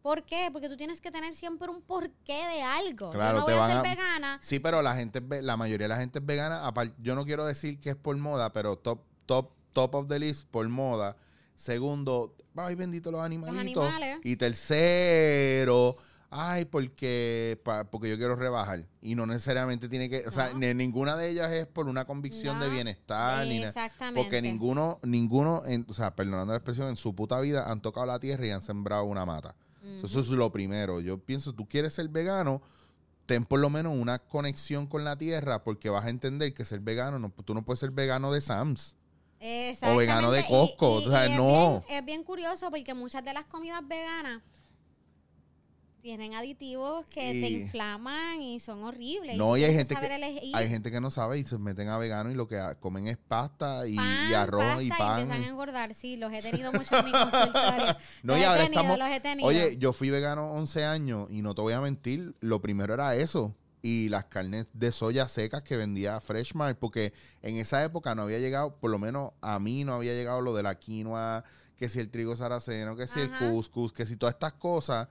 [0.00, 0.50] ¿Por qué?
[0.52, 3.10] Porque tú tienes que tener siempre un porqué de algo.
[3.10, 4.38] Claro, yo no te voy a van ser a- vegana.
[4.42, 6.62] Sí, pero la gente, la mayoría de la gente es vegana.
[7.00, 10.46] yo no quiero decir que es por moda, pero top, top, top of the list
[10.50, 11.16] por moda.
[11.54, 13.82] Segundo, ay bendito los animalitos.
[13.84, 14.18] animales.
[14.24, 15.96] Y tercero,
[16.36, 18.86] ay, porque, pa- porque yo quiero rebajar.
[19.00, 20.58] Y no necesariamente tiene que, o sea, No.
[20.58, 23.46] ni- ninguna de ellas es por una convicción de bienestar.
[23.46, 23.62] ni.
[23.62, 24.20] Exactamente.
[24.20, 28.06] Porque ninguno, ninguno, en- o sea, perdonando la expresión, en su puta vida han tocado
[28.06, 29.54] la tierra y han sembrado una mata.
[30.02, 31.00] Eso es lo primero.
[31.00, 32.62] Yo pienso, tú quieres ser vegano,
[33.26, 36.80] ten por lo menos una conexión con la tierra porque vas a entender que ser
[36.80, 38.96] vegano, no, tú no puedes ser vegano de Sam's.
[39.82, 40.42] o vegano de.
[40.46, 41.82] Costco, o sea, es no.
[41.86, 44.40] bien- es bien curioso porque muchas de las comidas veganas
[46.04, 49.38] tienen aditivos que te Y- inflaman y son horribles.
[49.38, 51.96] No, y hay gente que- elegir Hay gente que no sabe y se meten a
[51.96, 55.20] vegano y lo que comen es pasta y, pan, y arroz pasta y y pan.
[55.22, 55.94] empiezan a engordar.
[55.94, 57.96] Sí, los he tenido mucho en mi consultorio.
[58.22, 59.48] No, los y he ahora tenido, estamos- los he tenido.
[59.48, 63.16] Oye, yo fui vegano 11 años y no te voy a mentir, lo primero era
[63.16, 63.56] eso.
[63.80, 68.40] Y las carnes de soya secas que vendía Freshmart, porque en esa época no había
[68.40, 71.44] llegado, por lo menos a mí no había llegado lo de la quinoa,
[71.78, 73.22] que si el trigo saraceno, que si Ajá.
[73.22, 75.08] el couscous, que si todas estas cosas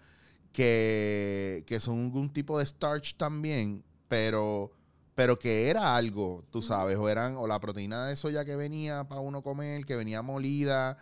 [0.53, 4.71] que, que son un tipo de starch también, pero,
[5.15, 9.03] pero que era algo, tú sabes, o eran, o la proteína de soya que venía
[9.03, 10.97] para uno comer, que venía molida,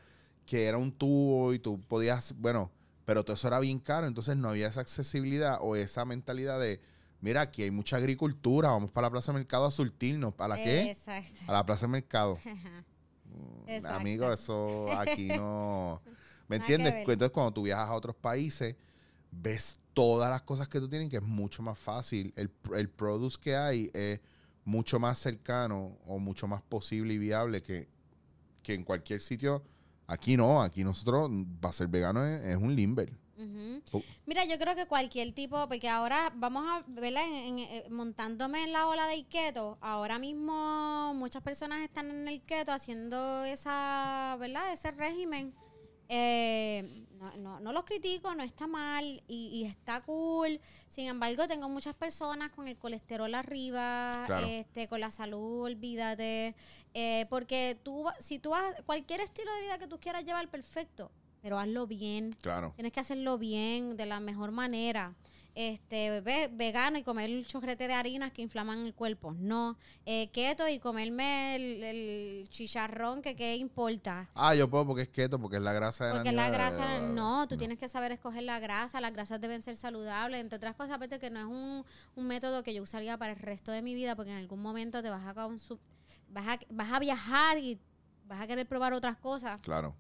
[0.46, 2.72] que era un tubo y tú podías, bueno,
[3.04, 6.80] pero todo eso era bien caro, entonces no había esa accesibilidad o esa mentalidad de,
[7.20, 10.92] mira, aquí hay mucha agricultura, vamos para la plaza de mercado a surtirnos, ¿para qué?
[10.92, 11.42] Exacto.
[11.48, 12.40] A la plaza de mercado.
[13.34, 13.98] Mm, Exacto.
[13.98, 16.02] Amigo, eso aquí no.
[16.50, 16.94] ¿Me entiendes?
[16.94, 18.76] Entonces, cuando tú viajas a otros países,
[19.32, 22.34] ves todas las cosas que tú tienes, que es mucho más fácil.
[22.36, 24.20] El, el produce que hay es
[24.64, 27.88] mucho más cercano o mucho más posible y viable que,
[28.62, 29.64] que en cualquier sitio.
[30.08, 33.14] Aquí no, aquí nosotros, va a ser vegano es, es un limber.
[33.92, 34.04] Oh.
[34.28, 38.72] Mira, yo creo que cualquier tipo, porque ahora vamos a en, en- eh, montándome en
[38.72, 39.80] la ola del keto.
[39.82, 44.72] Ahora mismo muchas personas están en el keto haciendo esa, ¿verdad?
[44.72, 45.56] Ese régimen.
[46.08, 50.60] Eh, no, no, no los critico, no está mal y, y está cool.
[50.88, 54.48] Sin embargo, tengo muchas personas con el colesterol arriba, Claro.
[54.48, 56.56] este, con la salud, olvídate.
[56.96, 61.12] Eh, porque tú, si tú vas, cualquier estilo de vida que tú quieras llevar, perfecto,
[61.42, 62.34] pero hazlo bien.
[62.42, 62.74] Claro.
[62.76, 65.14] Tienes que hacerlo bien, de la mejor manera.
[65.54, 69.34] Este, ve- vegano y comer el chocrete de harinas que inflaman el cuerpo.
[69.38, 69.78] No.
[70.06, 74.30] Eh, keto y comerme el, el chicharrón que qué importa.
[74.34, 76.72] Ah, yo puedo porque es keto, porque es la grasa de Porque la animal.
[76.72, 80.56] grasa, no, tú tienes que saber escoger la grasa, las grasas deben ser saludables, entre
[80.56, 81.86] otras cosas, aparte que no es un,
[82.16, 85.02] un método que yo usaría para el resto de mi vida, porque en algún momento
[85.04, 87.78] te vas a, vas a, vas a viajar y
[88.26, 89.96] vas a querer probar otras cosas Claro.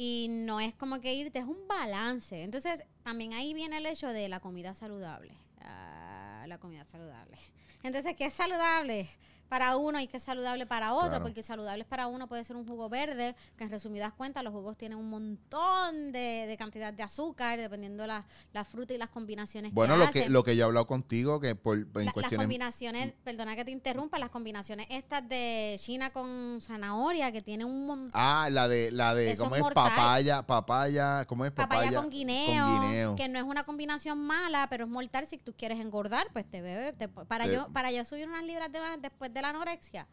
[0.00, 2.44] Y no es como que irte, es un balance.
[2.44, 5.34] Entonces, también ahí viene el hecho de la comida saludable.
[5.60, 7.36] Ah, la comida saludable.
[7.82, 9.08] Entonces, ¿qué es saludable?
[9.48, 11.24] Para uno y qué es saludable para otro, Claro.
[11.24, 14.76] porque saludable para uno puede ser un jugo verde, que en resumidas cuentas los jugos
[14.76, 19.72] tienen un montón de, de cantidad de azúcar, dependiendo la, la fruta y las combinaciones
[19.72, 22.32] Bueno, que lo que, lo que yo he hablado contigo, que por, en La- las
[22.34, 27.86] combinaciones, perdona que te interrumpa, las combinaciones estas de China con zanahoria, que tiene un
[27.86, 29.84] montón Ah, la de, la de, ¿cómo es mortal.
[29.88, 31.52] Papaya, papaya, ¿cómo es?
[31.52, 33.16] papaya, con, guineo, Con guineo.
[33.16, 36.60] que no es una combinación mala, pero es mortal si tú quieres engordar, pues te
[36.62, 36.92] bebe.
[36.92, 40.06] te- para, Te- yo, para yo subir unas libras de más después de la anorexia,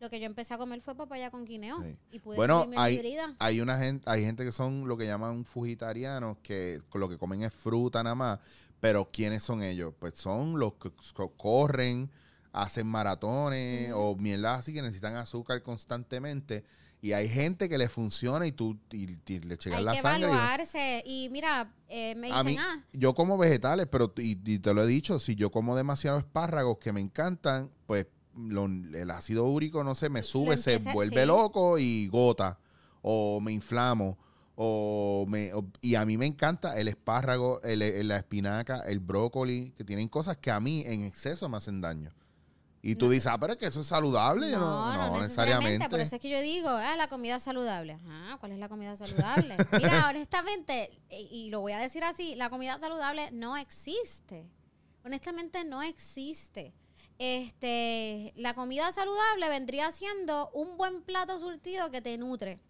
[0.00, 1.80] lo que yo empecé a comer fue papaya con guineo.
[1.82, 1.96] Sí.
[2.10, 6.38] Y pude Bueno, hay, hay una gente, hay gente que son lo que llaman fugitarianos,
[6.42, 8.40] que lo que comen es fruta nada más.
[8.80, 9.94] Pero ¿quiénes son ellos?
[9.98, 12.10] Pues son los que co- corren,
[12.52, 16.64] hacen maratones o mierdas así que necesitan azúcar constantemente.
[17.00, 20.20] Y hay gente que le funciona y tú y, y le Hay la que sangre.
[20.28, 21.02] y- evaluarse.
[21.06, 24.72] Y mira, eh, me a dicen, mí, ah, yo como vegetales, pero y, y te
[24.74, 29.44] lo he dicho, si yo como demasiados espárragos que me encantan, pues lo- el ácido
[29.46, 31.26] úrico, no sé, me sube, se vuelve sí.
[31.26, 32.58] loco y gota,
[33.02, 34.18] o me inflamo,
[34.54, 39.00] o me o- y a mí me encanta el espárrago, el- el- la espinaca, el
[39.00, 42.12] brócoli, que tienen cosas que a mí en exceso me hacen daño.
[42.84, 43.10] Y tú No.
[43.12, 44.50] dices, ah, pero es que eso es saludable.
[44.50, 45.88] Yo no, no, necesariamente.
[45.88, 47.96] Por eso es que yo digo, ah, la comida saludable.
[48.08, 49.56] Ah, ¿cuál es la comida saludable?
[49.72, 54.50] Mira, honestamente, y, y lo voy a decir así, la comida saludable no existe.
[55.04, 56.74] Honestamente no existe.
[57.18, 62.60] Este, la comida saludable vendría siendo un buen plato surtido que te nutre.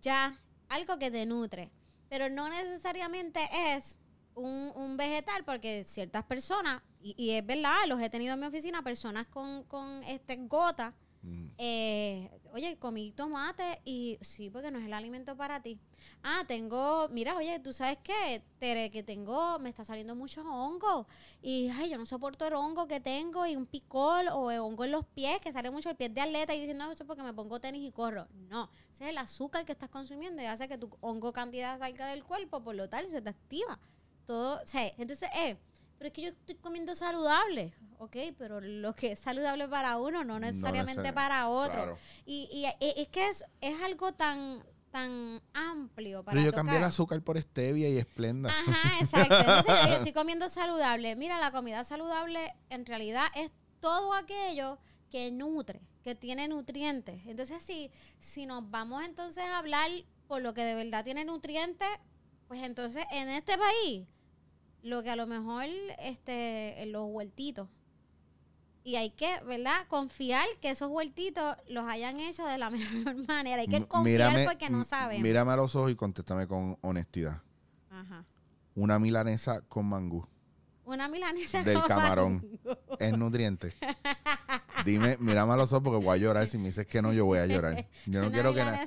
[0.00, 1.70] Ya, algo que te nutre.
[2.08, 3.98] Pero no necesariamente es
[4.34, 8.46] un, un vegetal, porque ciertas personas, y, y es verdad, los he tenido en mi
[8.46, 11.46] oficina, personas con, con este gota, Mm.
[11.56, 15.78] eh, oye, comí tomate y sí, porque no es el alimento para ti.
[16.22, 21.06] Ah, tengo, mira, oye, tú sabes qué, Tere, que tengo, me está saliendo mucho hongo
[21.40, 24.84] y, ay, yo no soporto el hongo que tengo y un picol o el hongo
[24.84, 27.22] en los pies, que sale mucho el pie de atleta y diciendo, eso es porque
[27.22, 28.26] me pongo tenis y corro.
[28.48, 32.08] No, ese es el azúcar que estás consumiendo y hace que tu hongo cantidad salga
[32.08, 33.78] del cuerpo, por lo tal se te activa.
[34.26, 34.64] Todo, o
[34.98, 35.56] entonces, eh,
[36.02, 40.24] pero es que yo estoy comiendo saludable, ok, pero lo que es saludable para uno
[40.24, 41.74] no necesariamente necesariamente, para otro.
[41.74, 41.98] Claro.
[42.26, 46.64] Y, y e- es que es, es algo tan, tan amplio para Pero yo tocar.
[46.64, 48.50] cambié el azúcar por stevia y esplenda.
[48.50, 49.36] Ajá, exacto.
[49.38, 51.14] Entonces, yo estoy comiendo saludable.
[51.14, 57.24] Mira, la comida saludable en realidad es todo aquello que nutre, que tiene nutrientes.
[57.26, 59.88] Entonces, si, si nos vamos entonces a hablar
[60.26, 61.86] por lo que de verdad tiene nutrientes,
[62.48, 64.08] pues entonces en este país,
[64.82, 65.66] lo que a lo mejor
[65.98, 67.68] este, los huertitos.
[68.84, 69.86] Y hay que, ¿verdad?
[69.86, 73.60] Confiar que esos huertitos los hayan hecho de la mejor manera.
[73.60, 75.22] Hay que confiar porque no sabemos.
[75.22, 77.42] Mírame a los ojos y contéstame con honestidad.
[77.90, 78.24] Ajá.
[78.74, 80.26] Una milanesa con mangú
[80.84, 82.60] Una milanesa del con camarón
[82.98, 83.74] es nutriente.
[84.84, 86.46] Dime, mírame a los ojos porque voy a llorar.
[86.48, 87.86] Si me dices que no, yo voy a llorar.
[88.06, 88.84] Yo no Una quiero que nada.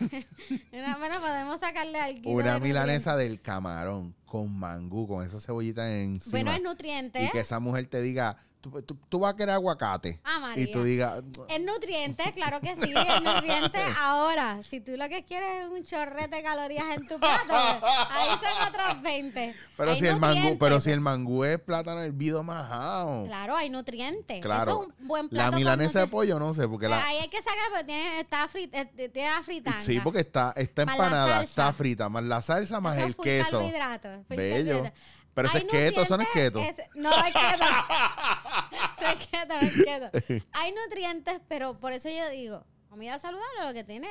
[0.98, 2.30] bueno, podemos sacarle algo.
[2.30, 6.30] Una milanesa del camarón con mangú, con esa cebollita encima.
[6.32, 7.24] Bueno, es nutriente.
[7.24, 10.20] y que esa mujer te diga, tú, tú- tú vas a querer aguacate.
[10.24, 10.64] Ah, María.
[10.64, 13.78] y tú digas, Es nutriente, claro que sí, es nutriente.
[14.00, 18.28] Ahora, si tú lo que quieres es un chorrete de calorías en tu plato, ahí
[18.30, 19.54] son otros 20.
[19.76, 23.24] pero Hay si el mangú, pero si el mangú es plátano hervido majado.
[23.26, 24.40] Claro, hay nutrientes.
[24.40, 24.70] Claro.
[24.72, 25.50] Eso es un buen plato.
[25.52, 28.46] La milanesa de pollo no sé, porque la Ahí hay que sacar porque tiene, está
[28.48, 29.78] frit, eh, tiene la fritanga.
[29.78, 33.52] Sí, porque está, está empanada, está frita, más la salsa, más el queso.
[33.58, 34.82] carbohidrato, Bello.
[35.34, 36.58] Pero eso es keto, eso no es keto.
[36.58, 37.64] es- no es keto.
[39.00, 40.44] no es keto, no es keto.
[40.52, 44.08] Hay nutrientes, pero por eso yo digo, comida saludable lo que tiene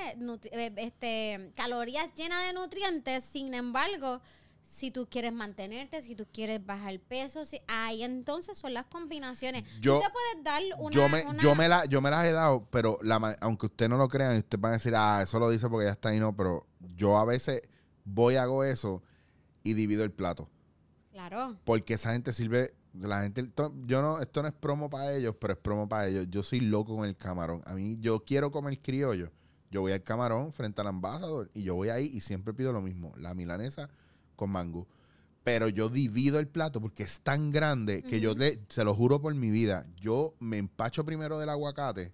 [0.52, 4.22] eh, este, calorías llenas de nutrientes, sin embargo,
[4.64, 9.64] si tú quieres mantenerte, si tú quieres bajar peso, si, ahí entonces son las combinaciones.
[9.82, 10.96] Yo- tú te puedes dar una...
[10.96, 13.90] yo, me, una- yo, me la, yo me las he dado, pero la, aunque usted
[13.90, 16.10] no lo crean, y usted van a decir, ah, eso lo dice porque ya está
[16.10, 16.66] ahí, no, pero
[16.96, 17.62] yo a veces
[18.06, 19.04] voy, hago eso
[19.70, 20.50] y divido el plato.
[21.12, 21.58] Claro.
[21.64, 23.50] Porque esa gente sirve, la gente,
[23.86, 26.28] yo no, esto no es promo para ellos, pero es promo para ellos.
[26.30, 27.62] Yo soy loco con el camarón.
[27.66, 29.32] A mí, yo quiero comer criollo.
[29.70, 32.82] Yo voy al camarón frente al ambasador y yo voy ahí y siempre pido lo
[32.82, 33.90] mismo, la milanesa
[34.36, 34.88] con mango.
[35.44, 39.22] Pero yo divido el plato porque es tan grande que yo le, se lo juro
[39.22, 42.14] por mi vida, yo me empacho primero del aguacate,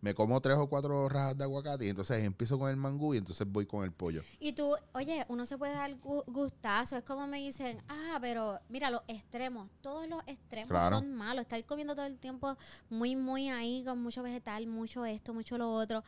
[0.00, 3.18] me como tres o cuatro rajas de aguacate y entonces empiezo con el mangú y
[3.18, 4.22] entonces voy con el pollo.
[4.38, 6.96] Y tú, oye, uno se puede dar gu- gustazo.
[6.96, 10.98] Es como me dicen, ah, pero mira, los extremos, todos los extremos Claro.
[10.98, 11.42] son malos.
[11.42, 12.56] Estar comiendo todo el tiempo
[12.88, 16.02] muy, muy ahí, con mucho vegetal, mucho esto, mucho lo otro.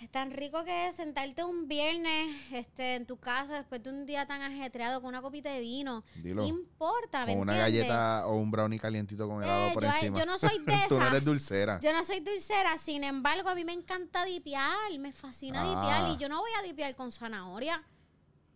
[0.00, 4.06] Es tan rico que es sentarte un viernes este, en tu casa después de un
[4.06, 6.02] día tan ajetreado con una copita de vino.
[6.16, 6.42] Dilo.
[6.42, 7.26] ¿Qué importa?
[7.26, 7.88] ¿me Con una entiendes?
[7.88, 10.18] galleta o un brownie calientito con helado Eh, por yo, encima.
[10.18, 11.24] yo no soy de Tú no eres esas.
[11.26, 11.80] dulcera.
[11.80, 15.64] Yo no soy dulcera, sin embargo, a mí me encanta dipiar, me fascina Ah.
[15.68, 17.82] dipiar y yo no voy a dipiar con zanahoria.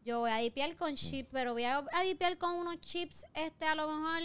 [0.04, 3.64] Yo voy a dipiar con chips, pero voy a, a dipiar con unos chips, este,
[3.66, 4.20] a lo mejor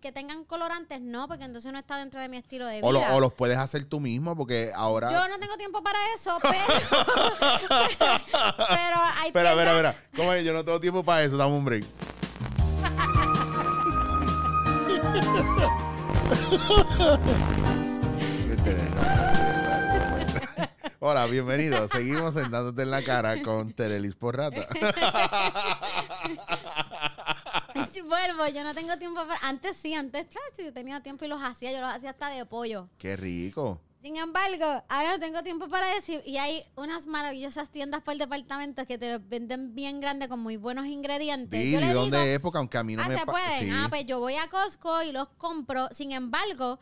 [0.00, 2.86] que tengan colorantes, no, porque entonces no está dentro de mi estilo de vida.
[2.88, 5.12] O, lo- o los puedes hacer tú mismo porque ahora...
[5.12, 6.56] Yo no tengo tiempo para eso, pero,
[8.68, 9.94] pero hay Espera, espera, espera.
[10.16, 10.44] ¿Cómo es?
[10.44, 11.36] Yo no tengo tiempo para eso.
[11.36, 11.84] Dame un break.
[21.04, 21.88] Hola, bienvenido.
[21.88, 24.68] Seguimos sentándote en la cara con Terelis por rata.
[27.90, 29.40] Sí, Vuelvo, yo no tengo tiempo para...
[29.42, 32.46] Antes sí, antes claro, sí, tenía tiempo y los hacía, yo los hacía hasta de
[32.46, 32.88] pollo.
[32.98, 33.80] Qué rico.
[34.00, 38.86] Sin embargo, ahora no tengo tiempo para decir y hay unas maravillosas tiendas por departamentos
[38.86, 41.60] que te los venden bien grande con muy buenos ingredientes.
[41.60, 42.38] Di, yo ¿de le dónde digo, es?
[42.38, 43.18] Porque aunque a mí no ah, me...
[43.18, 43.60] se pueden.
[43.60, 43.70] sí.
[43.72, 45.88] Ah, pues yo voy a Costco y los compro.
[45.90, 46.78] Sin embargo,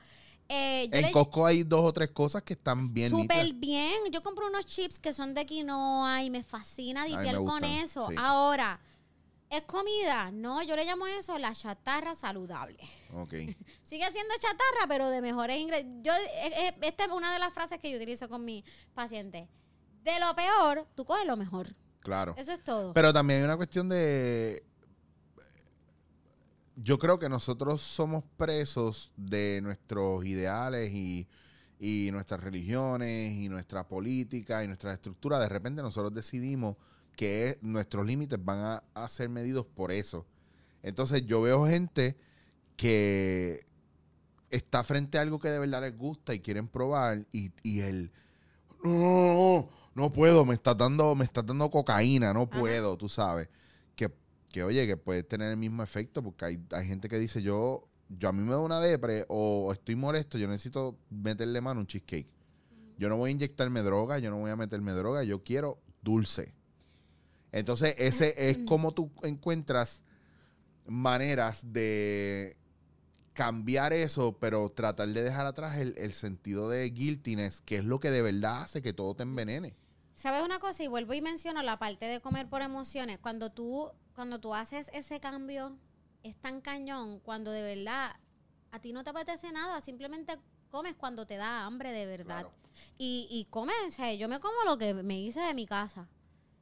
[0.53, 3.95] eh, En le Costco hay dos o tres cosas que están bien Súper bien.
[4.11, 8.09] Yo compro unos chips que son de quinoa y me fascina me dipiar con eso.
[8.09, 8.17] sí.
[8.19, 8.81] Ahora,
[9.49, 10.33] ¿es comida?
[10.33, 12.79] No, yo le llamo eso la chatarra saludable.
[13.15, 13.33] Ok.
[13.85, 16.03] Sigue siendo chatarra, pero de mejores ingredientes.
[16.03, 19.49] Yo, eh, eh, esta es una de las frases que yo utilizo con mis pacientes.
[20.03, 21.77] De lo peor, tú coges lo mejor.
[22.01, 22.35] Claro.
[22.37, 22.93] Eso es todo.
[22.93, 24.65] Pero también hay una cuestión de.
[26.83, 31.29] Yo creo que nosotros somos presos de nuestros ideales y,
[31.79, 35.39] y nuestras religiones y nuestra política y nuestra estructura.
[35.39, 36.77] De repente nosotros decidimos
[37.17, 40.27] que nuestros límites van a, a ser medidos por eso.
[40.83, 42.17] Entonces yo veo gente
[42.77, 43.61] que
[44.51, 48.11] está frente a algo que de verdad les gusta y quieren probar y, y el
[48.83, 52.61] no, no, no, no puedo, me está dando, me está dando cocaína, no Ajá.
[52.61, 53.49] puedo, tú sabes.
[54.51, 57.89] Que, oye, que puede tener el mismo efecto, porque hay, hay gente que dice, yo,
[58.09, 61.83] yo a mí me da una depre o estoy molesto, yo necesito meterle mano a
[61.83, 62.35] un cheesecake.
[62.99, 66.53] Yo no voy a inyectarme droga, yo no voy a meterme droga, yo quiero dulce.
[67.53, 70.03] Entonces, ese es como tú encuentras
[70.87, 72.57] maneras de
[73.33, 78.01] cambiar eso, pero tratar de dejar atrás el, el sentido de guiltiness, que es lo
[78.01, 79.77] que de verdad hace que todo te envenene.
[80.21, 80.85] ¿Sabes una cosa?
[80.85, 83.19] Y vuelvo y menciono la parte de comer por emociones.
[83.19, 85.79] Cuando tú, cuando tú haces ese cambio,
[86.23, 88.17] es tan cañón cuando de verdad
[88.71, 90.39] a ti no te apetece nada, simplemente
[90.71, 92.43] comes cuando te da hambre de verdad.
[92.43, 92.53] Claro.
[92.99, 96.07] Y, y comes, o sea, yo me como lo que me hice de mi casa.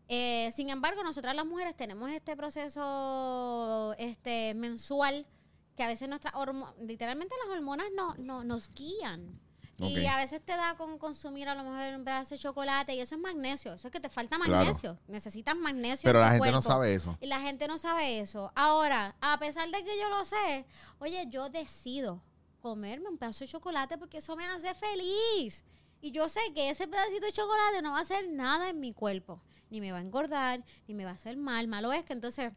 [0.07, 5.27] Eh, sin embargo, nosotras las mujeres tenemos este proceso este mensual
[5.77, 9.41] que a veces nuestras hormo- literalmente las hormonas no, no, nos guían.
[9.81, 13.01] Y a veces te da con consumir a lo mejor un pedazo de chocolate y
[13.01, 13.75] eso es magnesio.
[13.75, 14.53] Eso es que te falta Claro.
[14.65, 14.99] magnesio.
[15.07, 16.09] Necesitas magnesio.
[16.09, 17.17] Pero en la gente no sabe eso.
[17.21, 18.51] Y la gente no sabe eso.
[18.57, 20.67] Ahora, a pesar de que yo lo sé,
[20.99, 22.21] oye, yo decido
[22.61, 25.65] comerme un pedazo de chocolate porque eso me hace feliz.
[26.01, 28.93] Y yo sé que ese pedacito de chocolate no va a hacer nada en mi
[28.93, 29.41] cuerpo.
[29.71, 31.69] Ni me va a engordar, ni me va a hacer mal.
[31.69, 32.53] Malo es que entonces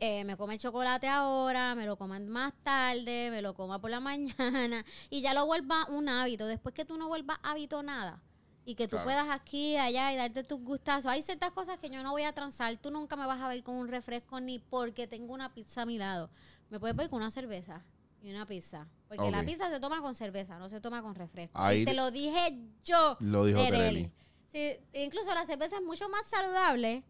[0.00, 3.90] eh, me come el chocolate ahora, me lo coman más tarde, me lo coma por
[3.90, 6.46] la mañana y ya lo vuelva un hábito.
[6.46, 8.20] Después que tú no vuelvas hábito nada
[8.64, 9.04] y que tú Claro.
[9.04, 11.10] puedas aquí, allá y darte tus gustazos.
[11.10, 12.76] Hay ciertas cosas que yo no voy a transar.
[12.78, 15.86] Tú nunca me vas a ver con un refresco ni porque tengo una pizza a
[15.86, 16.30] mi lado.
[16.70, 17.84] Me puedes ver con una cerveza
[18.22, 18.88] y una pizza.
[19.08, 21.56] Porque la pizza se toma con cerveza, no se toma con refresco.
[21.56, 23.16] Ahí- Y te lo dije yo.
[23.20, 24.10] Lo dijo Tereli.
[24.10, 24.12] Tereli.
[24.50, 27.04] Sí, incluso la cerveza es mucho más saludable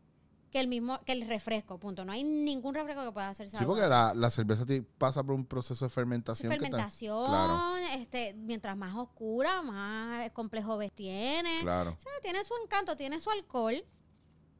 [0.51, 2.05] que el mismo que el refresco, punto.
[2.05, 4.65] No hay ningún refresco que pueda ser Sí, porque la, la cerveza
[4.97, 6.51] pasa por un proceso de Sí, fermentación.
[6.51, 7.77] que ta- fermentación, Claro.
[7.95, 11.61] este, mientras más oscura, más complejo ves tiene.
[11.63, 11.91] Claro.
[11.91, 13.85] O sea, tiene su encanto, tiene su alcohol.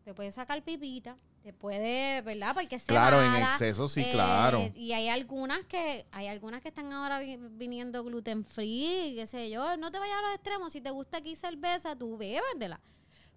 [0.05, 2.55] Te puede sacar pipita, te puede, ¿verdad?
[2.55, 4.71] Porque se Claro, en exceso sí, claro.
[4.75, 9.51] Y hay algunas que hay algunas que están ahora vi- viniendo gluten free, qué sé
[9.51, 9.77] yo.
[9.77, 10.73] No te vayas a los extremos.
[10.73, 12.81] Si te gusta aquí cerveza, tú bébetela.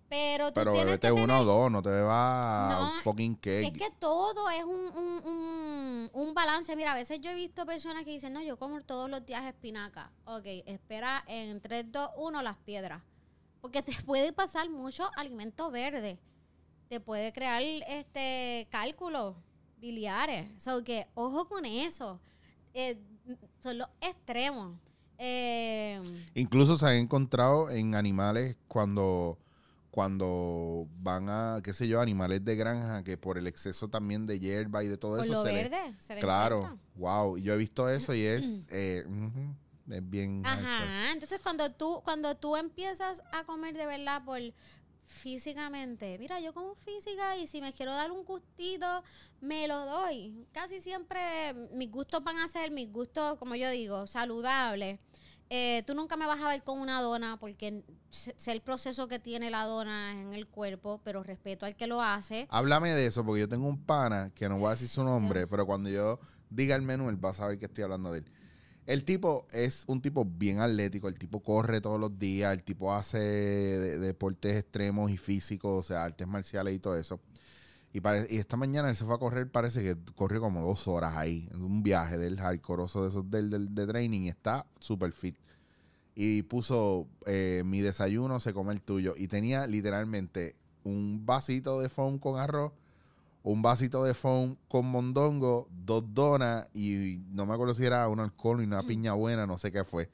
[0.10, 3.36] Pero tú Pero tienes bebete que uno tener- o dos, no te bebas No, fucking
[3.36, 3.68] cake.
[3.68, 6.76] es que todo es un, un, un, un balance.
[6.76, 9.44] Mira, a veces yo he visto personas que dicen, no, yo como todos los días
[9.46, 10.12] espinaca.
[10.26, 13.04] Ok, espera en 3, 2, 1 las piedras.
[13.62, 16.18] Porque te puede pasar mucho alimento verde.
[16.88, 19.36] Te puede crear este cálculos
[19.78, 20.48] biliares.
[20.62, 22.20] So que, ojo con eso.
[22.74, 23.00] Eh,
[23.62, 24.76] son los extremos.
[25.20, 26.02] Eh,
[26.34, 29.38] Incluso se han encontrado en animales cuando,
[30.00, 34.40] cuando van a, qué sé yo, animales de granja que por el exceso también de
[34.40, 35.94] hierba y de todo por eso lo se le- verde.
[36.00, 37.38] se le Claro, wow.
[37.38, 38.46] Yo he visto eso y es...
[38.70, 39.04] eh,
[39.90, 40.42] es bien...
[40.46, 44.40] Ajá, entonces cuando tú, cuando tú empiezas a comer de verdad por
[45.06, 49.04] físicamente, mira, yo como física y si me quiero dar un gustito,
[49.42, 50.48] me lo doy.
[50.54, 54.98] Casi siempre mis gustos van a ser mis gustos, como yo digo, saludables.
[55.52, 59.18] Eh, tú nunca me vas a ver con una dona porque sé el proceso que
[59.18, 62.48] tiene la dona en el cuerpo, pero respeto al que lo hace.
[62.52, 65.48] Háblame de eso, porque yo tengo un pana que no voy a decir su nombre,
[65.48, 66.20] pero cuando yo
[66.52, 68.26] diga el menú, él va a saber que estoy hablando de él.
[68.86, 72.94] El tipo es un tipo bien atlético, el tipo corre todos los días, el tipo
[72.94, 77.20] hace de- deportes extremos y físicos, o sea, artes marciales y todo eso.
[77.92, 80.88] Y, pare- y esta mañana él se fue a correr, parece que corrió como dos
[80.88, 84.66] horas ahí, en un viaje del hardcoreoso de esos del, del- de training y está
[84.80, 85.36] super fit.
[86.16, 89.14] Y puso eh, mi desayuno, se come el tuyo.
[89.18, 92.74] Y tenía literalmente un vasito de foam con arroz,
[93.42, 98.20] un vasito de foam con mondongo, dos donas y no me acuerdo si era un
[98.20, 100.10] alcohol y una piña buena, no sé qué fue.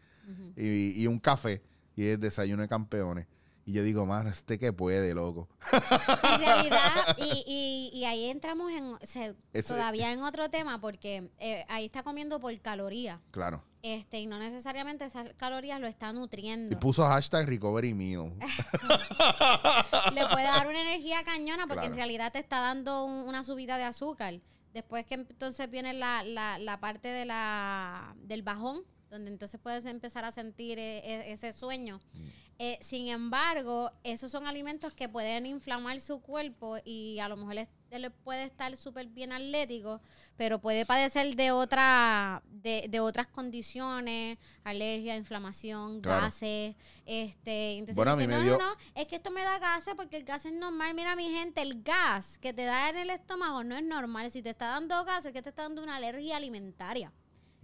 [0.56, 1.62] Y, y un café.
[1.96, 3.26] Y es desayuno de campeones.
[3.68, 5.50] Y yo digo, man, este que puede, loco.
[5.72, 7.44] En realidad, y,
[7.92, 11.86] y, y ahí entramos en, o sea, Ese- todavía en otro tema, porque eh, ahí
[11.86, 13.20] está comiendo por calorías.
[13.32, 13.64] Claro.
[13.82, 16.80] Este, y no necesariamente esas calorías lo está Y nutriendo.
[16.80, 18.34] puso hashtag recovery meal.
[20.14, 21.88] Le puede dar una energía cañona porque Claro.
[21.94, 24.40] en realidad te está dando un- una subida de azúcar.
[24.74, 29.86] Después que entonces viene la, la, la parte de la, del bajón, donde entonces puedes
[29.86, 32.00] empezar a sentir eh, eh, ese sueño.
[32.58, 37.68] Eh, sin embargo, esos son alimentos que pueden inflamar su cuerpo y a lo mejor
[37.92, 40.00] él puede estar súper bien atlético,
[40.38, 46.22] pero puede padecer de otra de, de otras condiciones, alergia, inflamación, Claro.
[46.22, 46.76] gases,
[47.06, 49.94] este, entonces Bueno, a dice, no, dio- no, no, es que esto me da gases
[49.96, 50.94] porque el gas es normal.
[50.94, 54.32] Mira, mi gente, el gas que te da en el estómago no es normal.
[54.32, 57.12] Si te está dando gas, es que te está dando una alergia alimentaria.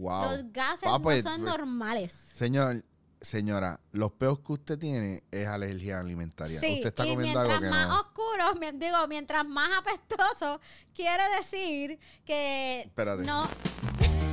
[0.01, 0.31] Wow.
[0.31, 2.13] Los gases Ah, pues, no son pues, normales.
[2.33, 2.83] Señor,
[3.21, 6.59] señora, los peos que usted tiene es alergia alimentaria.
[6.59, 8.01] Sí, usted está y comiendo mientras algo que más no.
[8.01, 8.45] oscuro,
[8.79, 10.59] digo, mientras más apestoso,
[10.95, 13.23] quiere decir que Espérate.
[13.23, 13.47] no.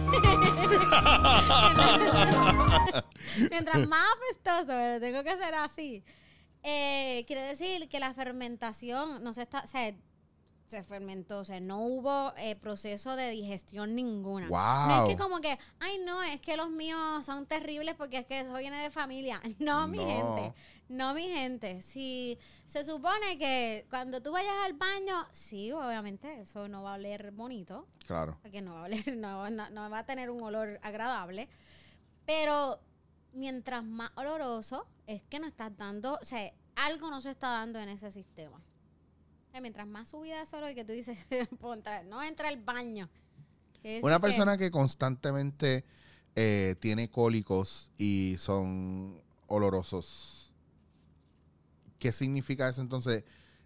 [3.50, 6.04] mientras más apestoso, pero tengo que ser así.
[6.62, 9.94] eh, quiere decir que la fermentación no se está, o sea,
[10.68, 14.48] se fermentó, o sea, no hubo eh, proceso de digestión ninguna.
[14.48, 14.50] No
[14.98, 15.08] Wow.
[15.08, 18.40] es que como que, ay no, es que los míos son terribles porque es que
[18.40, 19.40] eso viene de familia.
[19.58, 20.06] No, mi No.
[20.36, 20.54] gente.
[20.90, 21.82] No, mi gente.
[21.82, 26.96] Si se supone que cuando tú vayas al baño, sí, obviamente, eso no va a
[26.96, 28.38] oler bonito, Claro.
[28.42, 31.48] porque no va a oler, no, no- no va a tener un olor agradable.
[32.26, 32.78] Pero
[33.32, 37.78] mientras más oloroso, es que no estás dando, o sea, algo no se está dando
[37.80, 38.60] en ese sistema.
[39.60, 41.18] Mientras más subida es olor que tú dices,
[41.60, 43.08] "Pontra- no entra al baño.
[44.02, 45.84] Una persona que constantemente
[46.36, 50.52] eh, tiene cólicos y son olorosos.
[51.98, 53.24] ¿Qué significa eso entonces?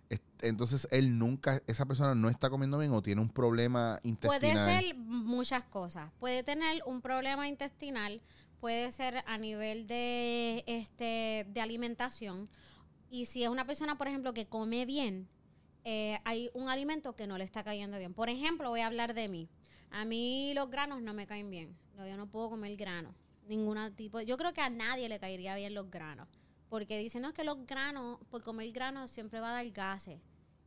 [0.08, 4.52] Es- Entonces él nunca, esa persona no está comiendo bien o tiene un problema intestinal.
[4.64, 6.10] Puede ser muchas cosas.
[6.18, 8.22] Puede tener un problema intestinal,
[8.60, 12.48] puede ser a nivel de este de alimentación.
[13.10, 15.28] Y si es una persona, por ejemplo, que come bien,
[15.84, 18.14] eh, hay un alimento que no le está cayendo bien.
[18.14, 19.48] Por ejemplo, voy a hablar de mí.
[19.90, 21.76] A mí los granos no me caen bien.
[21.96, 23.14] No, yo no puedo comer granos.
[23.46, 24.20] Ninguna tipo.
[24.20, 26.28] Yo creo que a nadie le caería bien los granos.
[26.68, 30.20] Porque dicen, que los granos, por comer granos siempre va a dar gases.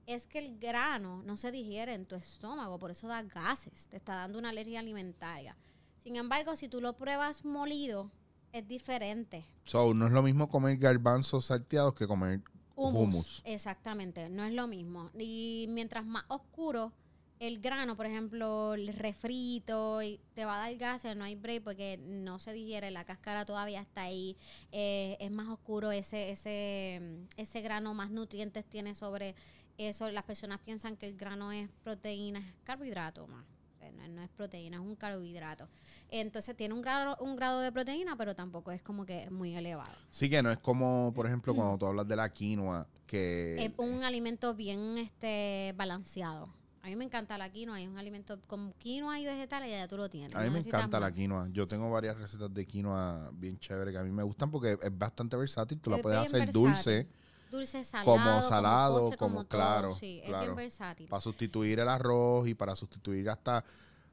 [0.06, 3.88] Es que el grano no se digiere en tu estómago, por eso da gases.
[3.88, 5.58] Te está dando una alergia alimentaria.
[6.04, 8.12] Sin embargo, si tú lo pruebas molido,
[8.52, 9.48] es diferente.
[9.64, 12.42] So, no es lo mismo comer garbanzos salteados que comer
[12.76, 13.42] Humus.
[13.46, 15.10] Exactamente, no es lo mismo.
[15.18, 16.94] Y mientras más oscuro
[17.40, 21.64] el grano, por ejemplo, el refrito, y te va a dar gases, no hay break
[21.64, 24.38] porque no se digiere, la cáscara todavía está ahí,
[24.72, 29.36] eh, es más oscuro ese, ese, ese grano, más nutrientes tiene sobre
[29.78, 30.10] eso.
[30.12, 33.46] Las personas piensan que el grano es proteína, es carbohidrato más.
[33.92, 35.68] No, no es proteína, es un carbohidrato.
[36.10, 39.92] Entonces tiene un grado, un grado de proteína, pero tampoco es como que muy elevado.
[40.12, 43.64] Sí que no es como, por ejemplo, cuando tú hablas de la quinoa, que...
[43.66, 46.48] es un alimento bien este balanceado.
[46.82, 49.88] A mí me encanta la quinoa, es un alimento con quinoa y vegetales y ya
[49.88, 50.36] tú lo tienes.
[50.36, 51.48] A mí no me encanta la quinoa.
[51.52, 54.96] Yo tengo varias recetas de quinoa bien chéveres que a mí me gustan porque es
[54.96, 55.80] bastante versátil.
[55.80, 56.62] Tú la Es puedes hacer versátil.
[56.62, 57.10] dulce
[57.56, 59.92] Dulce, salado, como salado, postre, como, claro.
[59.92, 60.44] Sí, es claro.
[60.46, 61.08] bien versátil.
[61.08, 63.64] Para sustituir el arroz y para sustituir hasta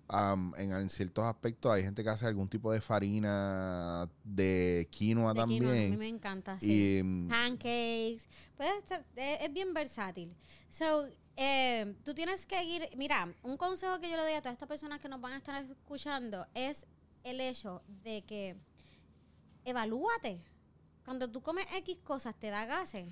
[0.09, 5.32] am, en, en ciertos aspectos hay gente que hace algún tipo de farina de quinoa
[5.32, 5.61] De también.
[5.62, 6.99] quinoa, a mí me encanta, sí.
[6.99, 10.34] Y mm, Pancakes, puede ser- es, es bien versátil.
[10.68, 14.53] So, eh, tú tienes que ir, mira, un consejo que yo le doy a todas
[14.55, 16.86] estas personas que nos van a estar escuchando es
[17.24, 18.57] el hecho de que
[19.64, 20.40] evalúate.
[21.05, 23.07] Cuando tú comes X cosas, te da gases.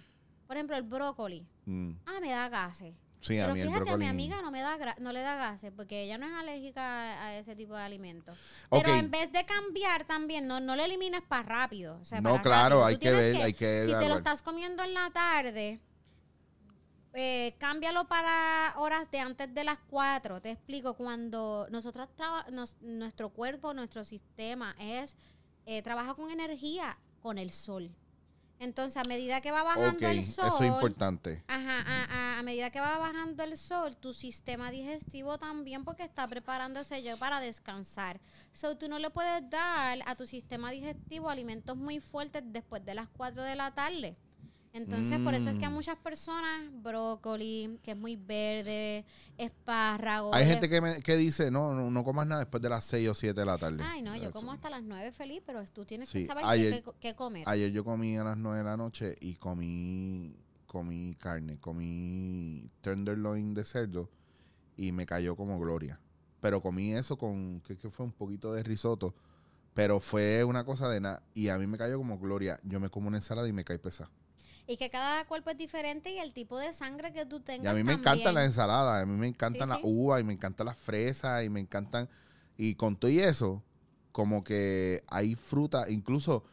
[0.50, 1.46] Por ejemplo, el brócoli.
[1.66, 1.92] Mm.
[2.06, 2.92] Ah, me da gases.
[3.20, 4.04] Sí, a Pero mí el fíjate, a brócoli.
[4.04, 6.82] mi amiga no, me da gra- no le da gases porque ella no es alérgica
[6.82, 8.36] a, a ese tipo de alimentos.
[8.68, 8.82] Ok.
[8.82, 12.00] Pero en vez de cambiar también, no, no lo elimines para rápido.
[12.00, 12.86] o sea, No, para claro, rápido.
[12.86, 15.78] hay que ver, hay que Si te lo estás comiendo en la tarde,
[17.14, 20.40] eh, cámbialo para horas de antes de las 4.
[20.40, 25.16] Te explico, cuando nosotros traba- nos- nuestro cuerpo, nuestro sistema es
[25.66, 27.94] eh, trabaja con energía, con el sol.
[28.60, 31.42] Entonces, a medida que va bajando el sol, eso es importante.
[31.48, 36.02] Ajá, a, a- a medida que va bajando el sol, tu sistema digestivo también, porque
[36.04, 38.20] está preparándose yo para descansar.
[38.52, 42.94] So, tú no le puedes dar a tu sistema digestivo alimentos muy fuertes después de
[42.94, 44.16] las 4 de la tarde.
[44.72, 45.74] Entonces, por eso es que a Mm.
[45.74, 49.04] muchas personas, brócoli, que es muy verde,
[49.36, 50.34] espárragos.
[50.34, 53.08] Hay gente que, me, que dice, no, no, no comas nada después de las 6
[53.08, 53.82] o 7 de la tarde.
[53.82, 54.32] Ay, no, yo Eso.
[54.32, 57.48] como hasta las 9 feliz, pero tú tienes Sí, que saber ayer- qué, qué comer.
[57.48, 63.54] Ayer yo comí a las 9 de la noche y comí, comí carne, comí tenderloin
[63.54, 64.08] de cerdo
[64.76, 65.98] y me cayó como gloria.
[66.40, 69.14] Pero comí eso con, que, que fue un poquito de risotto,
[69.74, 71.22] pero fue una cosa de nada.
[71.34, 72.58] Y a mí me cayó como gloria.
[72.62, 74.10] Yo me como una ensalada y me cae pesada.
[74.70, 77.68] Y que cada cuerpo es diferente y el tipo de sangre que tú tengas Y
[77.68, 79.84] a mí me encantan las ensaladas, a mí me encantan Sí, las sí.
[79.84, 82.08] uvas y me encantan las fresas y me encantan...
[82.56, 83.64] Y con todo y eso,
[84.12, 86.44] como que hay fruta, incluso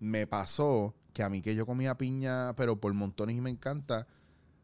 [0.00, 4.06] me pasó que a mí que yo comía piña, pero por montones y me encanta,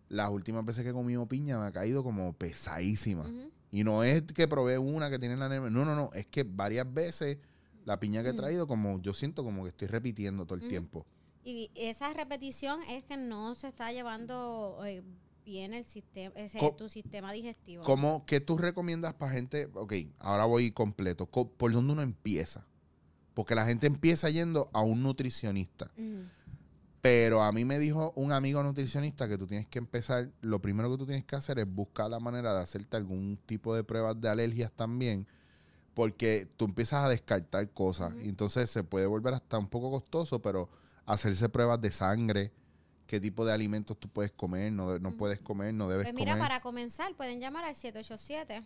[0.09, 3.31] las últimas veces que he comido piña me ha caído como pesadísima.
[3.71, 6.27] Y no es que probé una que tiene en la nevera, no, no, no, es
[6.29, 7.37] que varias veces
[7.85, 11.05] la piña que he traído, como yo siento como que estoy repitiendo todo el tiempo.
[11.45, 15.03] Y esa repetición es que no se está llevando eh,
[15.45, 17.83] bien el sistema, ese, tu sistema digestivo.
[17.85, 19.69] ¿Cómo, ¿Qué tú recomiendas para gente?
[19.75, 21.27] Ok, ahora voy completo.
[21.27, 22.67] Co- ¿Por dónde uno empieza?
[23.35, 25.91] Porque la gente empieza yendo a un nutricionista.
[27.01, 30.89] Pero a mí me dijo un amigo nutricionista que tú tienes que empezar, lo primero
[30.93, 34.21] que tú tienes que hacer es buscar la manera de hacerte algún tipo de pruebas
[34.21, 35.27] de alergias también,
[35.95, 40.41] porque tú empiezas a descartar cosas y entonces se puede volver hasta un poco costoso,
[40.41, 40.69] pero
[41.15, 42.53] hacerse pruebas de sangre,
[43.07, 46.33] qué tipo de alimentos tú puedes comer, no, no puedes comer, no debes Pues mira,
[46.33, 46.49] comer.
[46.49, 48.63] para comenzar, pueden llamar al 787.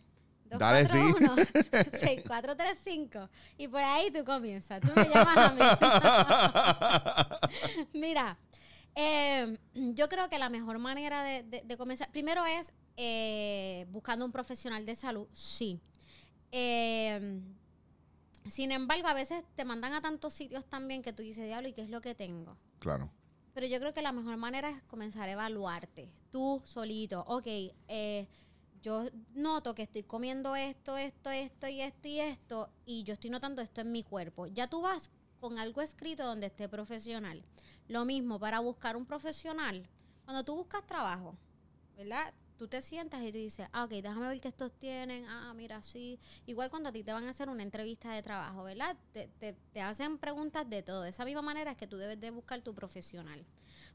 [0.49, 0.99] Dale, sí.
[1.99, 3.29] 6435
[3.59, 4.81] y por ahí tú comienzas.
[4.81, 5.61] Tú me llamas a mí.
[7.93, 8.39] Mira,
[8.95, 14.25] eh, yo creo que la mejor manera de, de- de comenzar, primero es eh, buscando
[14.25, 15.81] un profesional de salud, sí.
[16.53, 17.41] Eh,
[18.49, 21.73] sin embargo, a veces te mandan a tantos sitios también que tú dices, diablo, ¿y
[21.73, 22.57] qué es lo que tengo?
[22.79, 23.11] Claro.
[23.55, 26.11] Pero yo creo que la mejor manera es comenzar a evaluarte.
[26.31, 27.25] Tú solito.
[27.27, 28.29] Ok, eh,
[28.83, 32.71] yo noto que estoy comiendo esto, esto, esto y esto y esto.
[32.85, 34.47] Y yo estoy notando esto en mi cuerpo.
[34.47, 37.45] Ya tú vas con algo escrito donde esté profesional.
[37.89, 39.89] Lo mismo para buscar un profesional.
[40.25, 41.37] Cuando tú buscas trabajo,
[41.97, 42.35] ¿verdad?
[42.57, 45.27] Tú te sientas y tú dices, ah, ok, déjame ver qué estos tienen.
[45.29, 46.19] Ah, mira, sí.
[46.47, 48.97] Igual cuando a ti te van a hacer una entrevista de trabajo, ¿verdad?
[49.13, 51.03] Te, te- te hacen preguntas de todo.
[51.03, 53.45] De esa misma manera es que tú debes de buscar tu profesional.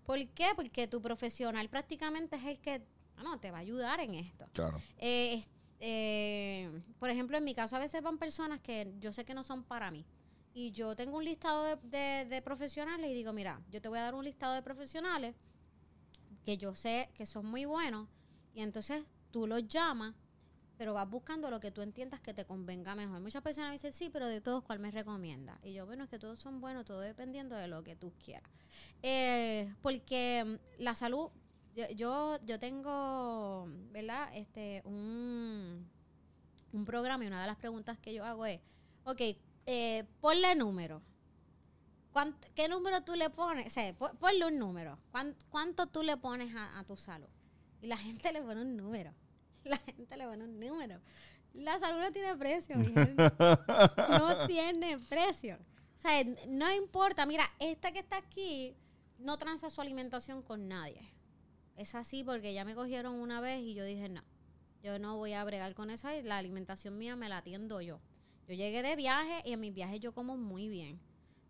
[0.05, 0.49] ¿Por qué?
[0.55, 2.83] Porque tu profesional prácticamente es el que,
[3.15, 4.47] bueno, te va a ayudar en esto.
[4.53, 4.79] Claro.
[4.99, 5.43] Eh,
[5.79, 9.41] eh, por ejemplo, en mi caso a veces van personas que yo sé que no
[9.43, 10.05] son para mí.
[10.53, 13.97] Y yo tengo un listado de, de- de profesionales y digo, mira, yo te voy
[13.97, 15.33] a dar un listado de profesionales
[16.45, 18.07] que yo sé que son muy buenos.
[18.53, 20.13] Y entonces tú los llamas,
[20.77, 23.19] pero vas buscando lo que tú entiendas que te convenga mejor.
[23.21, 25.59] Muchas personas me dicen, sí, pero de todos, ¿cuál me recomienda?
[25.63, 28.49] Y yo, bueno, es que todos son buenos, todo dependiendo de lo que tú quieras.
[29.03, 31.29] Eh, porque mm, la salud,
[31.95, 34.29] yo, yo, tengo, ¿verdad?
[34.35, 35.87] Este, un,
[36.73, 38.59] un programa y una de las preguntas que yo hago es,
[39.05, 39.21] ok,
[39.67, 41.01] eh, ponle número.
[42.13, 43.67] ¿Cuánt- ¿Qué número tú le pones?
[43.67, 44.97] O sea, po- ponle un número.
[45.11, 47.29] ¿Cuán- ¿Cuánto tú le pones a, a tu salud?
[47.81, 49.13] Y la gente le pone un número.
[49.63, 50.99] La gente le pone un número.
[51.53, 53.31] La salud no tiene precio, mi gente.
[54.09, 55.57] No tiene precio.
[55.97, 57.25] O sea, no importa.
[57.25, 58.75] Mira, esta que está aquí
[59.19, 61.13] no transa su alimentación con nadie.
[61.75, 64.23] Es así porque ya me cogieron una vez y yo dije, no,
[64.83, 66.11] yo no voy a bregar con eso.
[66.11, 67.99] y La alimentación mía me la atiendo yo.
[68.47, 70.99] Yo llegué de viaje y en mis viajes yo como muy bien.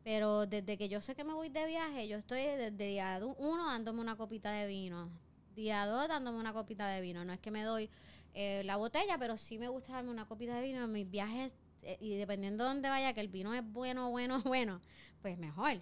[0.03, 3.65] Pero desde que yo sé que me voy de viaje, yo estoy desde día uno
[3.67, 5.09] dándome una copita de vino.
[5.55, 7.23] Día dos dándome una copita de vino.
[7.25, 7.89] No es que me doy
[8.33, 11.55] eh, la botella, pero sí me gusta darme una copita de vino en mis viajes.
[11.83, 14.81] eh, y dependiendo de dónde vaya, que el vino es bueno, bueno, bueno,
[15.21, 15.81] pues mejor.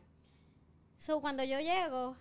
[0.97, 2.15] So, cuando yo llego,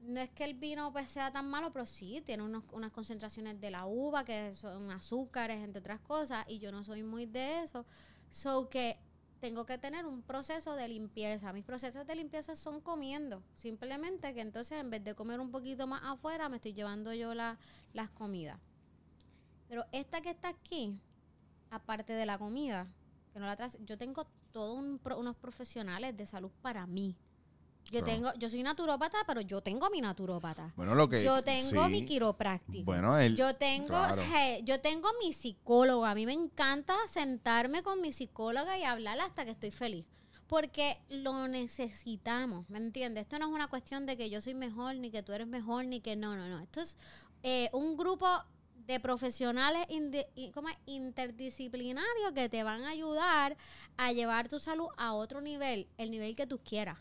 [0.00, 3.60] no es que el vino pues, sea tan malo, pero sí tiene unos- unas concentraciones
[3.60, 7.62] de la uva, que son azúcares, entre otras cosas, y yo no soy muy de
[7.62, 7.86] eso.
[8.30, 8.98] So que
[9.42, 11.52] tengo que tener un proceso de limpieza.
[11.52, 13.42] Mis procesos de limpieza son comiendo.
[13.56, 17.34] Simplemente que entonces en vez de comer un poquito más afuera, me estoy llevando yo
[17.34, 17.58] la-
[17.92, 18.60] las comidas.
[19.68, 20.96] Pero esta que está aquí,
[21.70, 22.86] aparte de la comida,
[23.32, 27.16] que no la traes, yo tengo todos unos profesionales de salud para mí.
[27.90, 28.06] Yo Claro.
[28.06, 30.72] tengo, yo soy naturópata, pero yo tengo mi naturópata.
[30.76, 31.22] Bueno, lo que.
[31.22, 31.90] Yo tengo sí.
[31.90, 32.84] mi quiropráctico.
[32.84, 33.36] Bueno, el.
[33.36, 34.14] Yo tengo, claro.
[34.14, 36.10] o sea, yo tengo mi psicóloga.
[36.10, 40.06] A mí me encanta sentarme con mi psicóloga y hablar hasta que estoy feliz.
[40.46, 43.22] Porque lo necesitamos, ¿me entiendes?
[43.22, 45.84] Esto no es una cuestión de que yo soy mejor, ni que tú eres mejor,
[45.86, 46.60] ni que no, no, no.
[46.60, 46.96] Esto es
[47.42, 48.26] eh, un grupo
[48.86, 49.86] de profesionales
[50.86, 53.56] interdisciplinarios que te van a ayudar
[53.96, 56.98] a llevar tu salud a otro nivel, el nivel que tú quieras.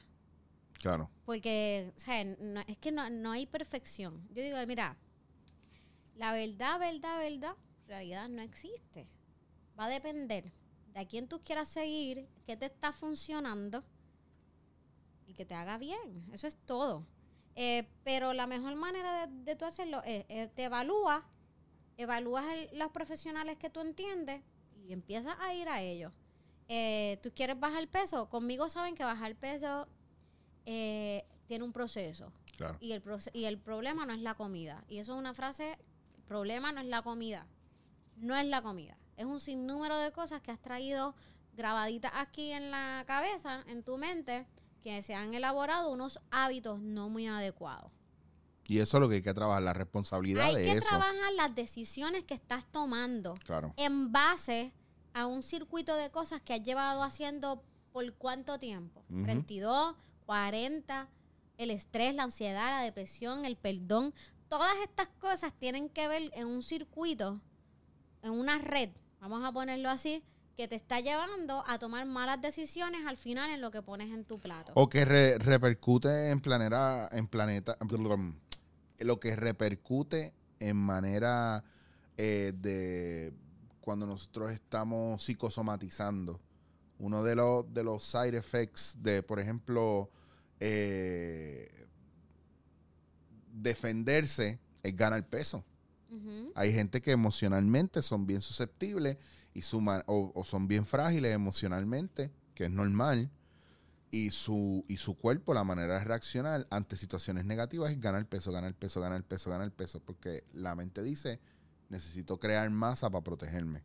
[0.81, 1.09] Claro.
[1.25, 4.27] Porque, o sea, es que no, no hay perfección.
[4.31, 4.97] Yo digo, mira,
[6.15, 7.55] la verdad, verdad, verdad,
[7.87, 9.07] realidad no existe.
[9.79, 10.51] Va a depender
[10.93, 13.83] de a quién tú quieras seguir, qué te está funcionando
[15.27, 16.25] y que te haga bien.
[16.33, 17.05] Eso es todo.
[17.55, 20.25] Eh, pero la mejor manera de, de tú hacerlo es,
[20.55, 21.23] te evalúas,
[21.97, 24.41] evalúas los profesionales que tú entiendes
[24.83, 26.11] y empiezas a ir a ellos.
[26.67, 29.87] Eh, tú quieres bajar peso, conmigo saben que bajar peso
[30.65, 32.77] eh, tiene un proceso Claro.
[32.79, 34.83] y el, proce- y el problema no es la comida.
[34.87, 35.77] Y eso es una frase,
[36.17, 37.47] el problema no es la comida,
[38.17, 38.97] no es la comida.
[39.17, 41.15] Es un sinnúmero de cosas que has traído
[41.53, 44.47] grabaditas aquí en la cabeza, en tu mente,
[44.83, 47.91] que se han elaborado unos hábitos no muy adecuados.
[48.67, 50.87] Y eso es lo que hay que trabajar, la responsabilidad Hay de que eso.
[50.87, 53.73] trabajar las decisiones que estás tomando Claro.
[53.75, 54.73] en base
[55.13, 59.03] a un circuito de cosas que has llevado haciendo por cuánto tiempo.
[59.09, 59.23] Ujú.
[59.23, 59.95] 32,
[60.25, 61.09] 40,
[61.57, 64.13] el estrés, la ansiedad, la depresión, el perdón.
[64.47, 67.39] Todas estas cosas tienen que ver en un circuito,
[68.21, 70.23] en una red, vamos a ponerlo así,
[70.57, 74.25] que te está llevando a tomar malas decisiones al final en lo que pones en
[74.25, 74.73] tu plato.
[74.75, 77.77] O que re- repercute en planeta, en planeta,
[78.99, 81.63] lo que repercute en manera
[82.17, 83.33] eh, de
[83.79, 86.39] cuando nosotros estamos psicosomatizando.
[87.01, 90.11] Uno de los, de los side effects de, por ejemplo,
[90.59, 91.87] eh,
[93.51, 95.65] defenderse es ganar peso.
[96.55, 99.17] Hay gente que emocionalmente son bien susceptibles
[99.53, 103.31] y o son bien frágiles emocionalmente, que es normal,
[104.11, 108.51] y su, y su cuerpo, la manera de reaccionar ante situaciones negativas es ganar peso,
[108.51, 111.39] ganar peso, ganar peso, ganar peso, porque la mente dice,
[111.91, 113.83] necesito crear masa para protegerme.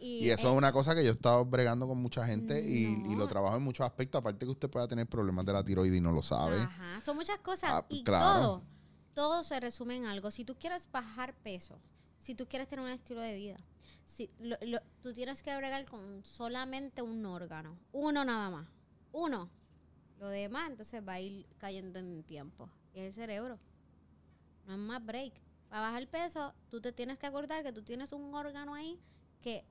[0.00, 3.14] Y, eso es una cosa que yo he estado bregando con mucha gente y, y
[3.14, 6.00] lo trabajo en muchos aspectos, aparte que usted pueda tener problemas de la tiroides y
[6.00, 6.56] no lo sabe.
[6.60, 8.40] Ajá, son muchas cosas Ah, y claro.
[8.42, 8.62] todo,
[9.14, 10.30] todo se resume en algo.
[10.30, 11.78] Si tú quieres bajar peso,
[12.18, 13.58] si tú quieres tener un estilo de vida,
[14.06, 18.66] si lo- lo- tú tienes que bregar con solamente un órgano, uno nada más,
[19.12, 19.50] uno.
[20.18, 22.70] Lo demás entonces va a ir cayendo en tiempo.
[22.94, 23.58] Y es el cerebro.
[24.66, 25.34] No es más break.
[25.68, 29.00] Para bajar peso, tú te tienes que acordar que tú tienes un órgano ahí
[29.40, 29.64] que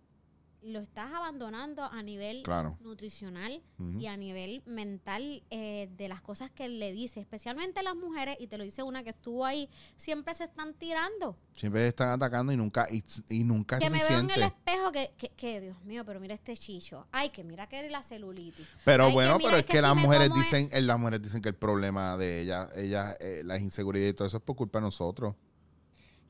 [0.64, 2.78] lo estás abandonando a nivel Claro.
[2.80, 3.62] nutricional
[4.00, 8.48] y a nivel mental eh, de las cosas que le dice, especialmente las mujeres, y
[8.48, 11.38] te lo dice una que estuvo ahí, siempre se están tirando.
[11.54, 14.92] Siempre están atacando y nunca, y, y nunca es que me veo en el espejo
[14.94, 17.08] que, que, que, Dios mío, pero mira este chicho.
[17.12, 18.66] Ay, que mira que la celulitis.
[18.86, 21.56] Pero Ay, bueno, pero es que las mujeres dicen, eh, las mujeres dicen que el
[21.56, 25.36] problema de ellas, ellas, eh, las inseguridades y todo eso es por culpa de nosotros.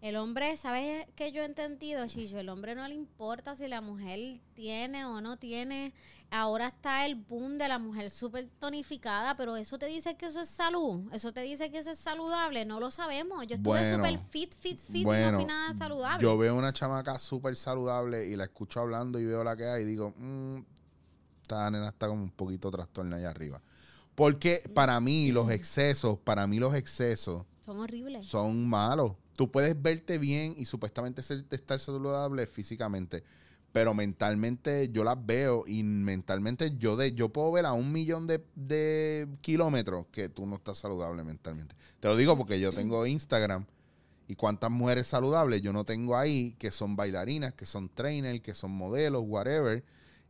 [0.03, 2.37] El hombre, ¿sabes qué yo he entendido, Chicho?
[2.37, 5.93] El hombre no le importa si la mujer tiene o no tiene.
[6.29, 10.41] Ahora está el boom de la mujer súper tonificada, pero eso te dice que eso
[10.41, 11.09] es salud.
[11.13, 12.65] Eso te dice que eso es saludable.
[12.65, 13.47] No lo sabemos.
[13.47, 16.21] Yo estuve Bueno, súper fit, fit, fit y no fui nada saludable.
[16.21, 19.83] Yo veo una chamaca súper saludable y la escucho hablando y veo la que hay
[19.83, 20.57] y digo, mm,
[21.43, 23.61] esta nena está como un poquito trastorna allá arriba.
[24.15, 28.25] Porque para mí los excesos, para mí los excesos Son horribles.
[28.27, 29.13] son malos.
[29.35, 33.23] Tú puedes verte bien y supuestamente ser- estar saludable físicamente,
[33.71, 38.27] pero mentalmente yo las veo y mentalmente yo de yo puedo ver a un millón
[38.27, 41.75] de, de kilómetros que tú no estás saludable mentalmente.
[41.99, 43.65] Te lo digo porque yo tengo Instagram
[44.27, 48.53] y cuántas mujeres saludables yo no tengo ahí que son bailarinas, que son trainers, que
[48.53, 49.83] son modelos, whatever.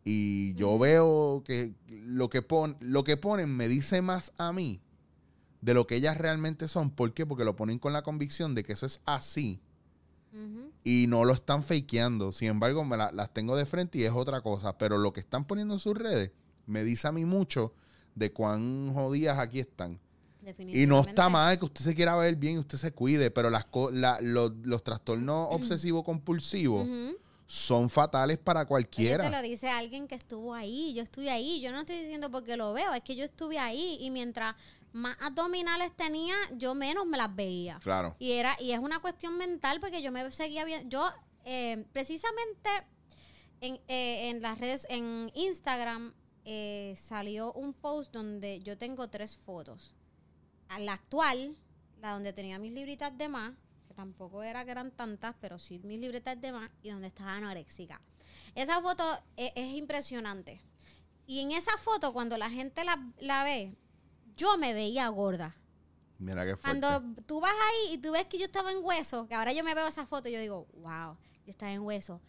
[0.06, 4.82] Y yo veo que lo que, pon, lo que ponen me dice más a mí
[5.64, 6.91] de lo que ellas realmente son.
[6.91, 7.26] ¿Por qué?
[7.26, 9.59] Porque lo ponen con la convicción de que eso es así
[10.84, 12.32] y no lo están fakeando.
[12.34, 14.78] Sin embargo, me la- las tengo de frente y es otra cosa.
[14.78, 16.32] Pero lo que están poniendo en sus redes
[16.66, 17.74] me dice a mí mucho
[18.16, 19.99] de cuán jodidas aquí están.
[20.57, 23.49] Y no está mal que usted se quiera ver bien y usted se cuide, pero
[23.49, 27.16] las la- los, los trastornos obsesivos compulsivos Ujú.
[27.45, 29.24] son fatales para Oye, cualquiera.
[29.24, 30.93] te lo dice alguien que estuvo ahí.
[30.95, 31.61] Yo estuve ahí.
[31.61, 33.97] Yo no estoy diciendo porque lo veo, es que yo estuve ahí.
[34.01, 34.55] Y mientras
[34.94, 37.80] más abdominales tenía, yo menos me las veía.
[37.80, 38.16] Claro.
[38.20, 40.89] Y era y es una cuestión mental porque yo me seguía bien.
[40.89, 41.12] Yo,
[41.46, 42.70] eh, precisamente
[43.60, 46.14] en, eh, en las redes, en Instagram,
[46.46, 49.96] eh, salió un post donde yo tengo tres fotos.
[50.80, 51.56] La actual,
[52.02, 53.54] la donde tenía mis libritas de más,
[53.88, 57.36] que tampoco era que eran tantas, pero sí mis libritas de más, y donde estaba
[57.36, 58.02] anoréxica.
[58.56, 59.04] Esa foto
[59.38, 60.62] e- es, impresionante.
[61.26, 63.76] Y en esa foto, cuando la gente la, la ve,
[64.36, 65.56] yo me veía gorda.
[66.20, 66.80] Mira qué fuerte.
[66.82, 69.64] Cuando tú vas ahí y tú ves que yo estaba en hueso, que ahora yo
[69.64, 72.22] me veo esa foto y yo digo, wow, yo estaba en hueso.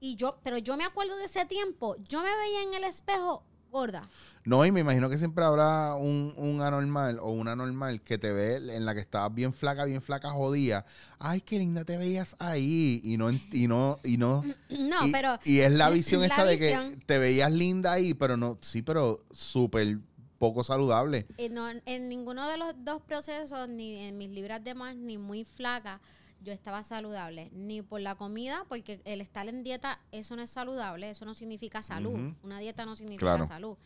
[0.00, 3.44] Y yo, pero yo me acuerdo de ese tiempo, yo me veía en el espejo
[3.74, 4.08] gorda.
[4.44, 8.32] No, y me imagino que siempre habrá un, un anormal o una normal que te
[8.32, 10.86] ve en la que estabas bien flaca, bien flaca, jodida.
[11.18, 13.00] Ay, qué linda te veías ahí.
[13.02, 14.44] Y no, y no, y no.
[14.68, 18.14] No, y, pero y es la visión la esta de que te veías linda ahí,
[18.14, 19.98] pero no, sí, pero súper
[20.48, 21.26] poco saludable.
[21.38, 25.16] eh, no, en ninguno de los dos procesos, ni en mis libras de más, ni
[25.18, 26.00] muy flaca,
[26.40, 27.48] yo estaba saludable.
[27.52, 31.32] Ni por la comida, porque el estar en dieta, eso no es saludable, eso no
[31.32, 32.34] significa salud.
[32.42, 33.46] Una dieta no significa Claro.
[33.46, 33.76] salud.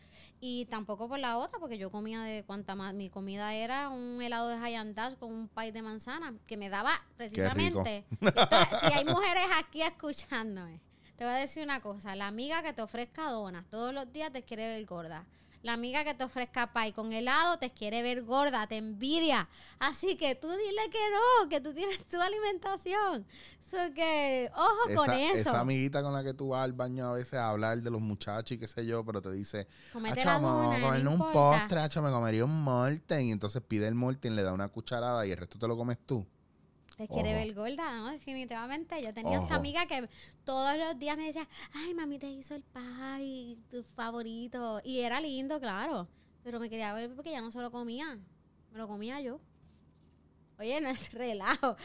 [0.41, 2.93] Y tampoco por la otra, porque yo comía de cuanta más.
[2.93, 6.67] Mi comida era un helado de Haagen Dazs con un pie de manzana, que me
[6.69, 8.05] daba precisamente.
[8.19, 10.81] Esto- si hay mujeres aquí escuchándome,
[11.15, 14.33] te voy a decir una cosa: la amiga que te ofrezca donas todos los días
[14.33, 15.25] te quiere ver gorda.
[15.61, 19.49] La amiga que te ofrezca pie con helado te quiere ver gorda, te envidia.
[19.79, 23.25] Así que tú dile que no, que tú tienes tu alimentación.
[23.69, 25.49] So que, ojo con Esa, eso.
[25.49, 28.01] esa amiguita con la que tú vas al baño a veces a hablar de los
[28.01, 31.31] muchachos y qué sé yo, pero te dice, Comete "Acho, la vamos comernos un importa".
[31.59, 33.27] postre, acho, me comería un molten.
[33.27, 35.97] Y entonces pide el molten, le da una cucharada y el resto te lo comes
[36.05, 36.25] tú.
[36.99, 38.11] Te quiere ver gorda, ¿no?
[38.11, 39.01] Definitivamente.
[39.01, 40.09] Yo tenía esta amiga que
[40.43, 44.81] todos los días me decía, ay, mami te hizo el pie, tu favorito.
[44.83, 46.09] Y era lindo, claro.
[46.43, 48.19] Pero me quería ver porque ya no se lo comía.
[48.73, 49.39] Me lo comía yo.
[50.59, 51.77] Oye, no es relajo.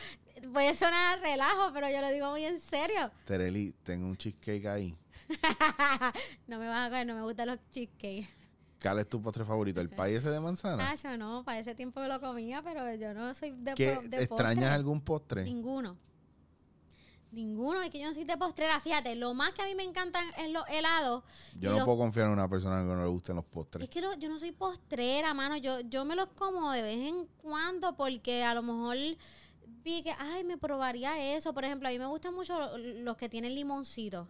[0.52, 3.12] Puede sonar relajo, pero yo lo digo muy en serio.
[3.24, 4.96] Tereli, tengo un cheesecake ahí.
[6.48, 8.28] no me vas a comer, no me gustan los cheesecakes.
[8.83, 9.81] ¿Cuál es tu postre favorito?
[9.81, 10.91] ¿El pay ese de manzana?
[10.91, 14.22] Ah, yo no, para ese tiempo lo comía, pero yo no soy de, ¿Qué, de
[14.25, 14.66] ¿Extrañas postre.
[14.75, 15.45] algún postre?
[15.45, 15.97] Ninguno.
[17.33, 18.79] Ninguno, es que yo no soy de postrera.
[18.81, 21.25] Fíjate, lo más que a mí me encantan es los helados.
[21.59, 23.83] Yo no los- puedo confiar en una persona que no le gusten los postres.
[23.85, 25.57] Es que yo no soy postrera, mano.
[25.57, 28.97] Yo, yo me los como de vez en cuando porque a lo mejor
[29.83, 31.53] vi que, ay, me probaría eso.
[31.53, 34.29] Por ejemplo, a mí me gustan mucho lo- los que tienen limoncito.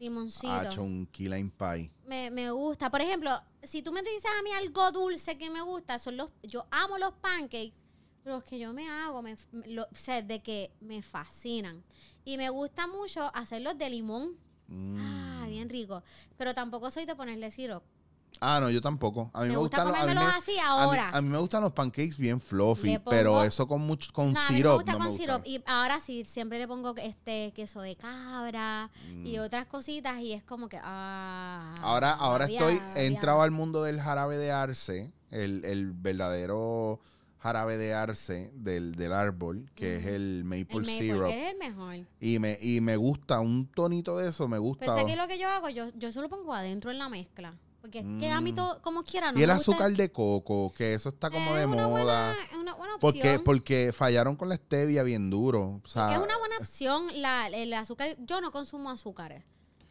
[0.00, 0.62] Limoncito.
[0.62, 1.92] Hecho un key lime pie.
[2.06, 2.90] me, me gusta.
[2.90, 6.30] Por ejemplo, si tú me dices a mí algo dulce que me gusta, son los,
[6.42, 7.84] yo amo los pancakes,
[8.22, 9.36] pero los que yo me hago, me,
[9.66, 11.82] lo- o sea, de que me fascinan.
[12.24, 14.36] Y me gusta mucho hacerlos de limón.
[14.68, 14.96] Mm.
[14.98, 16.02] Ah, bien rico.
[16.36, 17.86] Pero tampoco soy de ponerle sirope.
[18.40, 19.30] Ah, no, yo tampoco.
[19.34, 21.10] A mí me, Me gusta gustan los- a mí comérmelos me- así a mí- ahora.
[21.12, 24.42] A mí, me gustan los pancakes bien fluffy, pero eso con mucho con No, a
[24.48, 25.42] mí me syrup gusta no con me syrup.
[25.44, 28.90] Y ahora sí, siempre le pongo este queso de cabra
[29.24, 29.42] y Mm.
[29.42, 30.18] otras cositas.
[30.20, 30.78] Y es como que.
[30.82, 35.92] Ah, Ahora, ahora había- estoy, he entrado al mundo del jarabe de arce, el, el
[35.92, 37.00] verdadero
[37.38, 41.26] jarabe de arce del, del árbol, que es el El maple, maple, syrup.
[41.28, 41.96] es el mejor.
[42.20, 44.86] Y me, y me gusta, un tonito de eso me gusta.
[44.86, 47.54] Pensé que lo que yo hago, yo, yo solo pongo adentro en la mezcla.
[47.82, 48.54] Porque es que a mí Mm.
[48.54, 51.50] todo, como quiera, no y el me gusta- azúcar de coco, que eso está como
[51.56, 52.32] es de una moda.
[52.32, 53.00] Buena, es una buena opción.
[53.12, 55.80] Porque, porque fallaron con la stevia bien duro.
[55.84, 58.16] O sea, es una buena opción la, el azúcar.
[58.20, 59.42] Yo no consumo azúcares.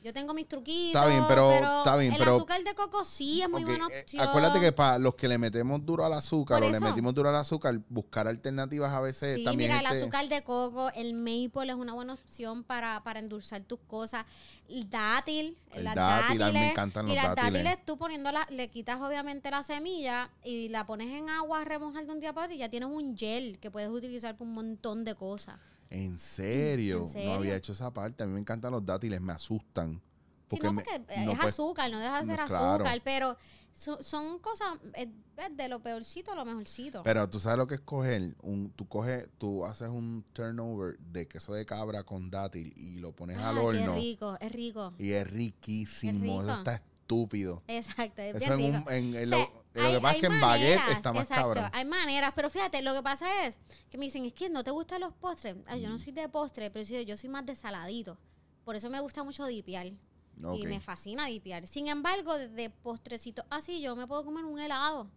[0.04, 0.95] Yo tengo mis truquitos.
[0.99, 3.88] Está bien, pero- está bien, el pero- azúcar de coco sí es muy Ok, buena
[3.91, 7.30] eh, acuérdate que para los que le metemos duro al azúcar o le metimos duro
[7.30, 9.70] al azúcar, buscar alternativas a veces Sí, también.
[9.70, 13.62] mira, el este- azúcar de coco, el maple es una buena opción para, para endulzar
[13.62, 14.26] tus cosas.
[14.68, 17.64] El dátil, El las dátil, mí me dátiles, encantan y los las dátiles.
[17.64, 22.08] dátiles tú poniéndola, le quitas obviamente la semilla y la pones en agua a remojar
[22.08, 24.56] de un día para otro y ya tienes un gel que puedes utilizar para un
[24.56, 25.60] montón de cosas.
[25.92, 27.00] ¿En serio?
[27.00, 27.30] ¿En serio?
[27.30, 28.24] No había hecho esa parte.
[28.24, 30.02] A mí me encantan los dátiles, me asustan.
[30.50, 32.84] Sí, no, me- porque no es azúcar, no deja de ser no, claro.
[32.84, 33.38] azúcar, pero
[33.74, 35.08] son, son cosas eh,
[35.56, 37.04] de lo peorcito a lo mejorcito.
[37.04, 38.36] Pero tú sabes lo que es coger.
[38.42, 43.14] Un, tú coges, tú haces un turnover de queso de cabra con dátil y lo
[43.14, 43.96] pones al Ay, horno.
[43.96, 44.94] Es rico, es rico.
[44.98, 46.42] Y es riquísimo.
[46.42, 47.64] Es Eso está estúpido.
[47.68, 48.89] Exacto, es Eso bien en, rico.
[48.89, 50.41] un, en, en O lo, sea, en lo hay- que pasa es hay que en
[50.41, 51.69] baguette está más exacto, cabrón.
[51.74, 53.57] Hay maneras, pero fíjate, lo que pasa es
[53.89, 55.55] que me dicen, es que no te gustan los postres.
[55.67, 55.84] Ay, Mm.
[55.84, 58.17] yo no soy de postre, pero sí, yo soy más de saladito.
[58.65, 59.88] Por eso me gusta mucho dipiar.
[59.88, 61.67] Y me fascina dipiar.
[61.67, 65.09] Sin embargo, de, postrecitos así, yo me puedo comer un helado.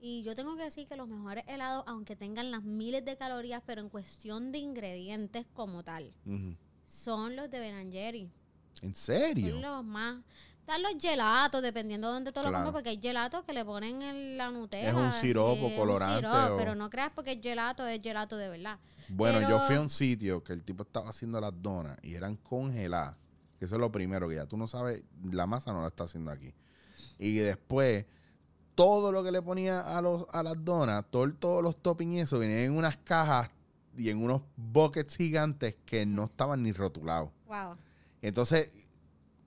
[0.00, 3.62] Y yo tengo que decir que los mejores helados, aunque tengan las miles de calorías,
[3.64, 6.12] pero en cuestión de ingredientes como tal,
[6.86, 8.30] son los de Ben Jerry.
[8.82, 9.58] ¿En Son serio?
[9.60, 10.22] los más.
[10.66, 12.56] Están los gelatos, dependiendo de dónde tú lo Claro.
[12.64, 14.88] compras, porque hay gelatos que le ponen en la Nutella.
[14.88, 18.00] Es un siropo eh, un colorante siropo, o- Pero no creas porque es gelato, es
[18.02, 18.78] gelato de verdad.
[19.08, 22.34] Bueno, yo fui a un sitio que el tipo estaba haciendo las donas y eran
[22.34, 23.14] congeladas.
[23.60, 26.02] Que eso es lo primero, que ya tú no sabes, la masa no la está
[26.02, 26.52] haciendo aquí.
[27.16, 28.04] Y después,
[28.74, 32.18] todo lo que le ponía a, los, a las donas, todo, todos los toppings y
[32.20, 33.50] eso, venían en unas cajas
[33.96, 37.30] y en unos buckets gigantes que no estaban ni rotulados.
[37.46, 37.76] Wow.
[38.20, 38.68] Entonces,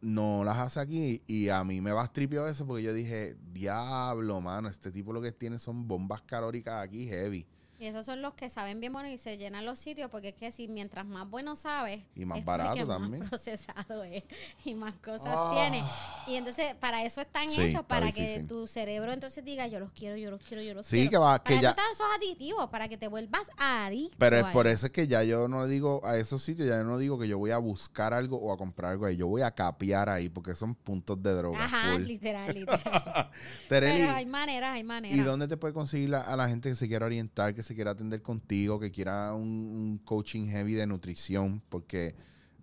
[0.01, 4.41] no las hace aquí y a mí me va tripio eso porque yo dije, diablo,
[4.41, 7.45] mano, este tipo lo que tiene son bombas calóricas aquí heavy.
[7.79, 10.35] Y esos son los que saben bien bueno y se llenan los sitios, porque es
[10.35, 13.21] que si mientras más bueno sabes, Y más barato también.
[13.21, 14.23] Más procesado es
[14.65, 15.51] y más cosas Ah.
[15.55, 15.83] tiene.
[16.27, 19.91] Y entonces, para eso están Sí, hechos, para que tu cerebro entonces diga, yo los
[19.91, 21.09] quiero, yo los quiero, yo los Sí, quiero.
[21.11, 24.15] que va, Para que eso están esos aditivos, para que te vuelvas adicto.
[24.19, 26.83] Pero es por eso es que ya yo no digo a esos sitios, ya yo
[26.83, 29.15] no digo que yo voy a buscar algo o a comprar algo ahí.
[29.15, 31.63] Yo voy a capear ahí porque son puntos de droga.
[31.63, 32.01] Ajá, full.
[32.03, 33.31] literal, literal.
[33.69, 35.17] Pero hay maneras, hay maneras.
[35.17, 37.75] ¿y dónde te puede conseguir la- a la gente que se quiera orientar, que se
[37.75, 41.61] quiera atender contigo, que quiera un, un coaching heavy de nutrición?
[41.69, 42.13] Porque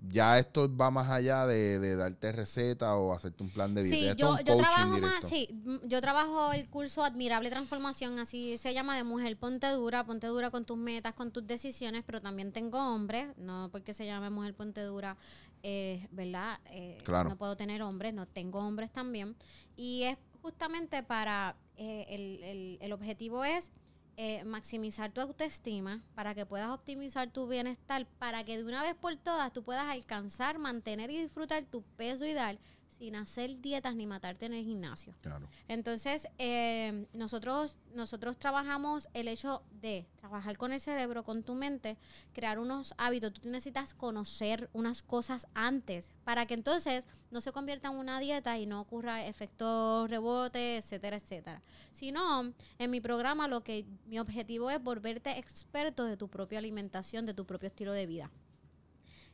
[0.08, 4.12] ya esto va más allá de, de darte receta o hacerte un plan de dieta.
[4.12, 8.96] Sí, yo, trabajo más, sí, mm, yo trabajo el curso Admirable Transformación, así se llama
[8.96, 12.78] de mujer, ponte dura, ponte dura con tus metas, con tus decisiones, pero también tengo
[12.78, 15.16] hombres, no porque se llame mujer, ponte dura,
[15.62, 16.58] eh, ¿verdad?
[16.66, 17.30] Eh, Claro.
[17.30, 19.34] No puedo tener hombres, no tengo hombres también.
[19.76, 23.70] Y es justamente para, eh, el, el- el objetivo es
[24.16, 28.94] eh, maximizar tu autoestima para que puedas optimizar tu bienestar, para que de una vez
[28.94, 32.58] por todas tú puedas alcanzar, mantener y disfrutar tu peso ideal
[32.98, 35.14] sin hacer dietas ni matarte en el gimnasio.
[35.20, 35.48] Claro.
[35.68, 41.96] Entonces, eh, nosotros, nosotros trabajamos el hecho de trabajar con el cerebro, con tu mente,
[42.32, 43.32] crear unos hábitos.
[43.34, 48.58] Tú necesitas conocer unas cosas antes para que entonces no se convierta en una dieta
[48.58, 51.62] y no ocurra efectos rebote, etcétera, etcétera.
[51.92, 56.58] Si no, en mi programa lo que mi objetivo es volverte experto de tu propia
[56.58, 58.30] alimentación, de tu propio estilo de vida.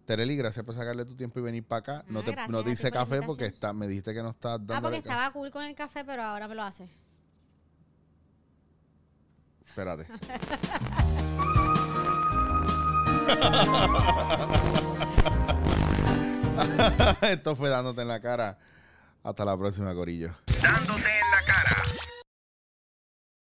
[0.06, 2.04] Tereli, gracias por sacarle tu tiempo y venir para acá.
[2.08, 4.22] no Ah, te, no te ti hice por la café porque está, me dijiste que
[4.24, 4.76] no estás dando.
[4.76, 6.90] Ah, porque estaba cool con el café, pero ahora me lo hace.
[9.66, 10.08] Espérate.
[17.22, 18.58] Esto fue dándote en la cara.
[19.24, 20.32] Hasta la próxima, Corillo.
[20.62, 21.12] Dándote